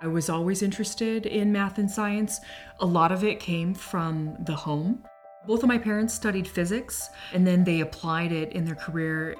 I 0.00 0.06
was 0.06 0.30
always 0.30 0.62
interested 0.62 1.26
in 1.26 1.50
math 1.50 1.78
and 1.78 1.90
science. 1.90 2.40
A 2.78 2.86
lot 2.86 3.10
of 3.10 3.24
it 3.24 3.40
came 3.40 3.74
from 3.74 4.36
the 4.44 4.54
home. 4.54 5.02
Both 5.44 5.64
of 5.64 5.68
my 5.68 5.78
parents 5.78 6.14
studied 6.14 6.46
physics 6.46 7.10
and 7.32 7.44
then 7.44 7.64
they 7.64 7.80
applied 7.80 8.30
it 8.30 8.52
in 8.52 8.64
their 8.64 8.76
career. 8.76 9.34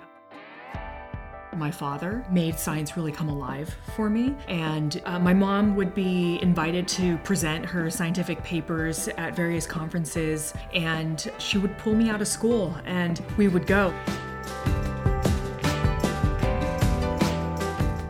My 1.56 1.70
father 1.70 2.26
made 2.28 2.58
science 2.58 2.96
really 2.96 3.12
come 3.12 3.28
alive 3.28 3.72
for 3.94 4.10
me. 4.10 4.34
And 4.48 5.00
uh, 5.04 5.20
my 5.20 5.32
mom 5.32 5.76
would 5.76 5.94
be 5.94 6.40
invited 6.42 6.88
to 6.88 7.18
present 7.18 7.64
her 7.64 7.88
scientific 7.88 8.42
papers 8.42 9.06
at 9.16 9.36
various 9.36 9.64
conferences, 9.64 10.54
and 10.74 11.30
she 11.38 11.58
would 11.58 11.78
pull 11.78 11.94
me 11.94 12.10
out 12.10 12.20
of 12.20 12.26
school 12.26 12.76
and 12.84 13.22
we 13.36 13.46
would 13.46 13.66
go. 13.68 13.94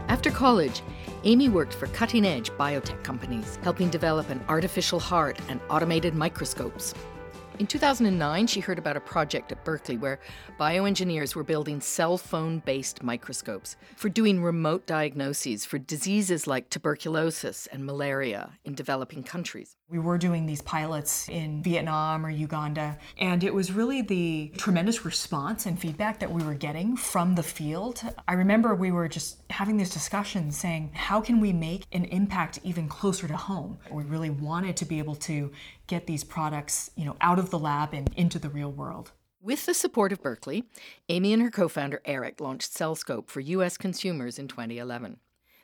After 0.08 0.30
college, 0.30 0.82
Amy 1.28 1.50
worked 1.50 1.74
for 1.74 1.88
cutting 1.88 2.24
edge 2.24 2.48
biotech 2.52 3.04
companies, 3.04 3.58
helping 3.62 3.90
develop 3.90 4.30
an 4.30 4.42
artificial 4.48 4.98
heart 4.98 5.38
and 5.50 5.60
automated 5.68 6.14
microscopes. 6.14 6.94
In 7.58 7.66
2009, 7.66 8.46
she 8.46 8.60
heard 8.60 8.78
about 8.78 8.96
a 8.96 9.00
project 9.00 9.52
at 9.52 9.62
Berkeley 9.62 9.98
where 9.98 10.20
bioengineers 10.58 11.34
were 11.34 11.44
building 11.44 11.82
cell 11.82 12.16
phone 12.16 12.60
based 12.60 13.02
microscopes 13.02 13.76
for 13.94 14.08
doing 14.08 14.42
remote 14.42 14.86
diagnoses 14.86 15.66
for 15.66 15.76
diseases 15.76 16.46
like 16.46 16.70
tuberculosis 16.70 17.66
and 17.66 17.84
malaria 17.84 18.52
in 18.64 18.74
developing 18.74 19.22
countries. 19.22 19.76
We 19.90 19.98
were 19.98 20.18
doing 20.18 20.44
these 20.44 20.60
pilots 20.60 21.30
in 21.30 21.62
Vietnam 21.62 22.26
or 22.26 22.28
Uganda, 22.28 22.98
and 23.16 23.42
it 23.42 23.54
was 23.54 23.72
really 23.72 24.02
the 24.02 24.52
tremendous 24.58 25.06
response 25.06 25.64
and 25.64 25.80
feedback 25.80 26.18
that 26.18 26.30
we 26.30 26.42
were 26.42 26.52
getting 26.52 26.94
from 26.94 27.36
the 27.36 27.42
field. 27.42 28.02
I 28.28 28.34
remember 28.34 28.74
we 28.74 28.92
were 28.92 29.08
just 29.08 29.38
having 29.48 29.78
these 29.78 29.88
discussions 29.88 30.58
saying, 30.58 30.90
how 30.92 31.22
can 31.22 31.40
we 31.40 31.54
make 31.54 31.86
an 31.92 32.04
impact 32.04 32.60
even 32.64 32.86
closer 32.86 33.26
to 33.28 33.36
home? 33.36 33.78
We 33.90 34.02
really 34.02 34.28
wanted 34.28 34.76
to 34.76 34.84
be 34.84 34.98
able 34.98 35.14
to 35.14 35.50
get 35.86 36.06
these 36.06 36.22
products, 36.22 36.90
you 36.94 37.06
know, 37.06 37.16
out 37.22 37.38
of 37.38 37.48
the 37.48 37.58
lab 37.58 37.94
and 37.94 38.12
into 38.14 38.38
the 38.38 38.50
real 38.50 38.70
world. 38.70 39.12
With 39.40 39.64
the 39.64 39.72
support 39.72 40.12
of 40.12 40.20
Berkeley, 40.20 40.64
Amy 41.08 41.32
and 41.32 41.40
her 41.40 41.50
co 41.50 41.66
founder 41.66 42.02
Eric 42.04 42.42
launched 42.42 42.74
CellScope 42.74 43.28
for 43.30 43.40
US 43.40 43.78
consumers 43.78 44.38
in 44.38 44.48
2011. 44.48 45.16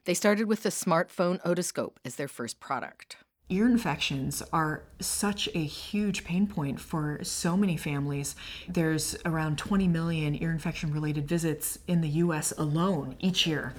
They 0.06 0.14
started 0.14 0.46
with 0.46 0.62
the 0.62 0.70
smartphone 0.70 1.42
otoscope 1.42 1.96
as 2.06 2.16
their 2.16 2.28
first 2.28 2.58
product. 2.58 3.18
Ear 3.50 3.66
infections 3.66 4.42
are 4.54 4.84
such 5.00 5.50
a 5.54 5.62
huge 5.62 6.24
pain 6.24 6.46
point 6.46 6.80
for 6.80 7.18
so 7.22 7.58
many 7.58 7.76
families. 7.76 8.36
There's 8.70 9.16
around 9.26 9.58
20 9.58 9.86
million 9.86 10.42
ear 10.42 10.50
infection 10.50 10.90
related 10.94 11.28
visits 11.28 11.78
in 11.86 12.00
the 12.00 12.08
US 12.08 12.54
alone 12.56 13.16
each 13.18 13.46
year. 13.46 13.74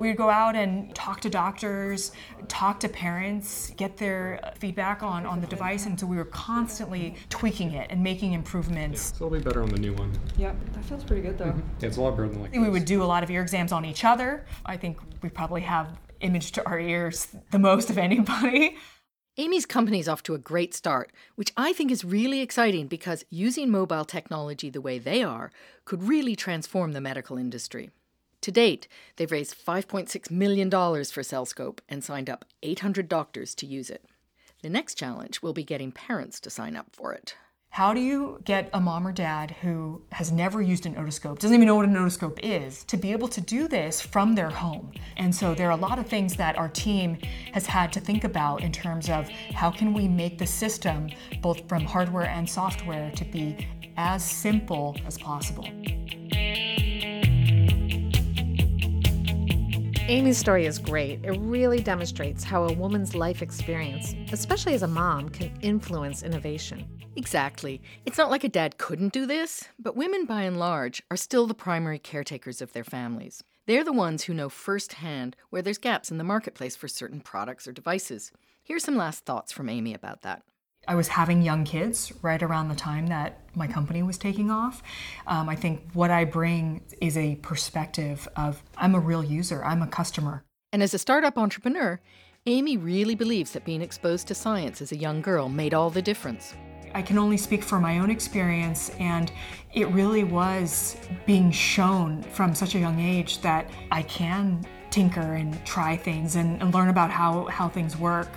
We'd 0.00 0.18
go 0.18 0.28
out 0.28 0.54
and 0.54 0.94
talk 0.94 1.22
to 1.22 1.30
doctors, 1.30 2.12
talk 2.46 2.78
to 2.80 2.90
parents, 2.90 3.72
get 3.78 3.96
their 3.96 4.52
feedback 4.58 5.02
on, 5.02 5.24
on 5.24 5.40
the 5.40 5.46
device, 5.46 5.86
and 5.86 5.98
so 5.98 6.04
we 6.04 6.18
were 6.18 6.26
constantly 6.26 7.16
tweaking 7.30 7.72
it 7.72 7.86
and 7.90 8.02
making 8.02 8.34
improvements. 8.34 9.14
So 9.16 9.24
it'll 9.24 9.38
be 9.38 9.42
better 9.42 9.62
on 9.62 9.70
the 9.70 9.80
new 9.80 9.94
one. 9.94 10.12
Yep, 10.36 10.56
that 10.74 10.84
feels 10.84 11.04
pretty 11.04 11.22
good 11.22 11.38
though. 11.38 11.54
Yeah, 11.80 11.88
it's 11.88 11.96
a 11.96 12.02
lot 12.02 12.10
better 12.18 12.28
than 12.28 12.42
like 12.42 12.52
We 12.52 12.68
would 12.68 12.84
do 12.84 13.02
a 13.02 13.04
lot 13.04 13.22
of 13.22 13.30
ear 13.30 13.40
exams 13.40 13.72
on 13.72 13.86
each 13.86 14.04
other. 14.04 14.44
I 14.66 14.76
think 14.76 14.98
we 15.22 15.30
probably 15.30 15.62
have 15.62 15.88
image 16.20 16.52
to 16.52 16.66
our 16.66 16.78
ears 16.78 17.28
the 17.50 17.58
most 17.58 17.90
of 17.90 17.98
anybody. 17.98 18.76
Amy's 19.36 19.64
company's 19.64 20.08
off 20.08 20.22
to 20.24 20.34
a 20.34 20.38
great 20.38 20.74
start, 20.74 21.12
which 21.36 21.52
I 21.56 21.72
think 21.72 21.90
is 21.90 22.04
really 22.04 22.40
exciting 22.40 22.88
because 22.88 23.24
using 23.30 23.70
mobile 23.70 24.04
technology 24.04 24.68
the 24.68 24.80
way 24.80 24.98
they 24.98 25.22
are 25.22 25.50
could 25.84 26.02
really 26.02 26.36
transform 26.36 26.92
the 26.92 27.00
medical 27.00 27.38
industry. 27.38 27.90
To 28.42 28.50
date, 28.50 28.88
they've 29.16 29.30
raised 29.30 29.54
$5.6 29.54 30.30
million 30.30 30.70
for 30.70 30.76
CellScope 31.22 31.78
and 31.88 32.02
signed 32.02 32.28
up 32.28 32.44
800 32.62 33.08
doctors 33.08 33.54
to 33.56 33.66
use 33.66 33.90
it. 33.90 34.04
The 34.62 34.70
next 34.70 34.96
challenge 34.96 35.42
will 35.42 35.52
be 35.52 35.64
getting 35.64 35.92
parents 35.92 36.40
to 36.40 36.50
sign 36.50 36.76
up 36.76 36.88
for 36.92 37.12
it. 37.12 37.34
How 37.72 37.94
do 37.94 38.00
you 38.00 38.40
get 38.44 38.68
a 38.74 38.80
mom 38.80 39.06
or 39.06 39.12
dad 39.12 39.52
who 39.62 40.02
has 40.10 40.32
never 40.32 40.60
used 40.60 40.86
an 40.86 40.96
otoscope, 40.96 41.38
doesn't 41.38 41.54
even 41.54 41.68
know 41.68 41.76
what 41.76 41.84
an 41.84 41.94
otoscope 41.94 42.40
is, 42.42 42.82
to 42.84 42.96
be 42.96 43.12
able 43.12 43.28
to 43.28 43.40
do 43.40 43.68
this 43.68 44.00
from 44.00 44.34
their 44.34 44.50
home? 44.50 44.90
And 45.16 45.32
so 45.32 45.54
there 45.54 45.68
are 45.68 45.78
a 45.78 45.80
lot 45.80 46.00
of 46.00 46.08
things 46.08 46.34
that 46.34 46.58
our 46.58 46.68
team 46.68 47.16
has 47.52 47.66
had 47.66 47.92
to 47.92 48.00
think 48.00 48.24
about 48.24 48.64
in 48.64 48.72
terms 48.72 49.08
of 49.08 49.28
how 49.54 49.70
can 49.70 49.94
we 49.94 50.08
make 50.08 50.36
the 50.36 50.48
system, 50.48 51.10
both 51.42 51.68
from 51.68 51.84
hardware 51.84 52.26
and 52.26 52.50
software, 52.50 53.12
to 53.12 53.24
be 53.24 53.68
as 53.96 54.28
simple 54.28 54.96
as 55.06 55.16
possible. 55.16 55.68
Amy's 60.08 60.38
story 60.38 60.66
is 60.66 60.80
great. 60.80 61.24
It 61.24 61.38
really 61.38 61.80
demonstrates 61.80 62.42
how 62.42 62.64
a 62.64 62.72
woman's 62.72 63.14
life 63.14 63.42
experience, 63.42 64.16
especially 64.32 64.74
as 64.74 64.82
a 64.82 64.88
mom, 64.88 65.28
can 65.28 65.56
influence 65.62 66.24
innovation. 66.24 66.99
Exactly. 67.16 67.82
It's 68.06 68.18
not 68.18 68.30
like 68.30 68.44
a 68.44 68.48
dad 68.48 68.78
couldn't 68.78 69.12
do 69.12 69.26
this, 69.26 69.64
but 69.78 69.96
women 69.96 70.24
by 70.26 70.42
and 70.42 70.58
large 70.58 71.02
are 71.10 71.16
still 71.16 71.46
the 71.46 71.54
primary 71.54 71.98
caretakers 71.98 72.62
of 72.62 72.72
their 72.72 72.84
families. 72.84 73.42
They're 73.66 73.84
the 73.84 73.92
ones 73.92 74.24
who 74.24 74.34
know 74.34 74.48
firsthand 74.48 75.36
where 75.50 75.62
there's 75.62 75.78
gaps 75.78 76.10
in 76.10 76.18
the 76.18 76.24
marketplace 76.24 76.76
for 76.76 76.88
certain 76.88 77.20
products 77.20 77.68
or 77.68 77.72
devices. 77.72 78.32
Here's 78.62 78.84
some 78.84 78.96
last 78.96 79.24
thoughts 79.24 79.52
from 79.52 79.68
Amy 79.68 79.94
about 79.94 80.22
that. 80.22 80.42
I 80.88 80.94
was 80.94 81.08
having 81.08 81.42
young 81.42 81.64
kids 81.64 82.12
right 82.22 82.42
around 82.42 82.68
the 82.68 82.74
time 82.74 83.06
that 83.08 83.40
my 83.54 83.66
company 83.66 84.02
was 84.02 84.16
taking 84.16 84.50
off. 84.50 84.82
Um, 85.26 85.48
I 85.48 85.54
think 85.54 85.82
what 85.92 86.10
I 86.10 86.24
bring 86.24 86.80
is 87.00 87.16
a 87.16 87.36
perspective 87.36 88.26
of 88.36 88.62
I'm 88.76 88.94
a 88.94 89.00
real 89.00 89.22
user, 89.22 89.62
I'm 89.64 89.82
a 89.82 89.86
customer. 89.86 90.42
And 90.72 90.82
as 90.82 90.94
a 90.94 90.98
startup 90.98 91.36
entrepreneur, 91.36 92.00
Amy 92.46 92.76
really 92.76 93.14
believes 93.14 93.50
that 93.52 93.66
being 93.66 93.82
exposed 93.82 94.26
to 94.28 94.34
science 94.34 94.80
as 94.80 94.92
a 94.92 94.96
young 94.96 95.20
girl 95.20 95.48
made 95.48 95.74
all 95.74 95.90
the 95.90 96.00
difference. 96.00 96.54
I 96.94 97.02
can 97.02 97.18
only 97.18 97.36
speak 97.36 97.62
for 97.62 97.78
my 97.78 97.98
own 98.00 98.10
experience, 98.10 98.90
and 98.98 99.30
it 99.72 99.86
really 99.88 100.24
was 100.24 100.96
being 101.26 101.50
shown 101.50 102.22
from 102.22 102.54
such 102.54 102.74
a 102.74 102.78
young 102.78 102.98
age 102.98 103.40
that 103.42 103.70
I 103.92 104.02
can 104.02 104.64
tinker 104.90 105.34
and 105.34 105.64
try 105.64 105.96
things 105.96 106.34
and, 106.34 106.60
and 106.60 106.74
learn 106.74 106.88
about 106.88 107.10
how, 107.10 107.44
how 107.46 107.68
things 107.68 107.96
work. 107.96 108.28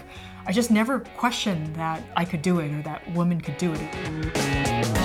I 0.46 0.52
just 0.52 0.70
never 0.70 1.00
questioned 1.18 1.76
that 1.76 2.04
I 2.16 2.26
could 2.26 2.42
do 2.42 2.60
it 2.60 2.72
or 2.72 2.82
that 2.84 3.12
women 3.14 3.42
could 3.42 3.58
do 3.58 3.74
it. 3.74 5.04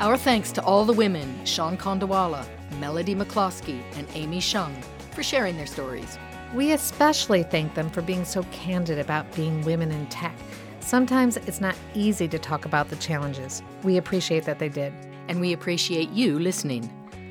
Our 0.00 0.16
thanks 0.16 0.52
to 0.52 0.62
all 0.62 0.84
the 0.84 0.92
women, 0.92 1.40
Shaan 1.44 1.76
Kandawalla, 1.76 2.46
Melody 2.78 3.14
McCloskey, 3.14 3.82
and 3.96 4.06
Amy 4.14 4.40
Sheng, 4.40 4.74
for 5.10 5.22
sharing 5.22 5.56
their 5.56 5.66
stories. 5.66 6.18
We 6.52 6.72
especially 6.72 7.44
thank 7.44 7.74
them 7.74 7.90
for 7.90 8.02
being 8.02 8.24
so 8.24 8.42
candid 8.50 8.98
about 8.98 9.32
being 9.36 9.62
women 9.62 9.92
in 9.92 10.06
tech. 10.08 10.34
Sometimes 10.80 11.36
it's 11.36 11.60
not 11.60 11.76
easy 11.94 12.26
to 12.26 12.40
talk 12.40 12.64
about 12.64 12.88
the 12.88 12.96
challenges. 12.96 13.62
We 13.84 13.98
appreciate 13.98 14.44
that 14.46 14.58
they 14.58 14.68
did. 14.68 14.92
And 15.28 15.40
we 15.40 15.52
appreciate 15.52 16.10
you 16.10 16.40
listening. 16.40 16.90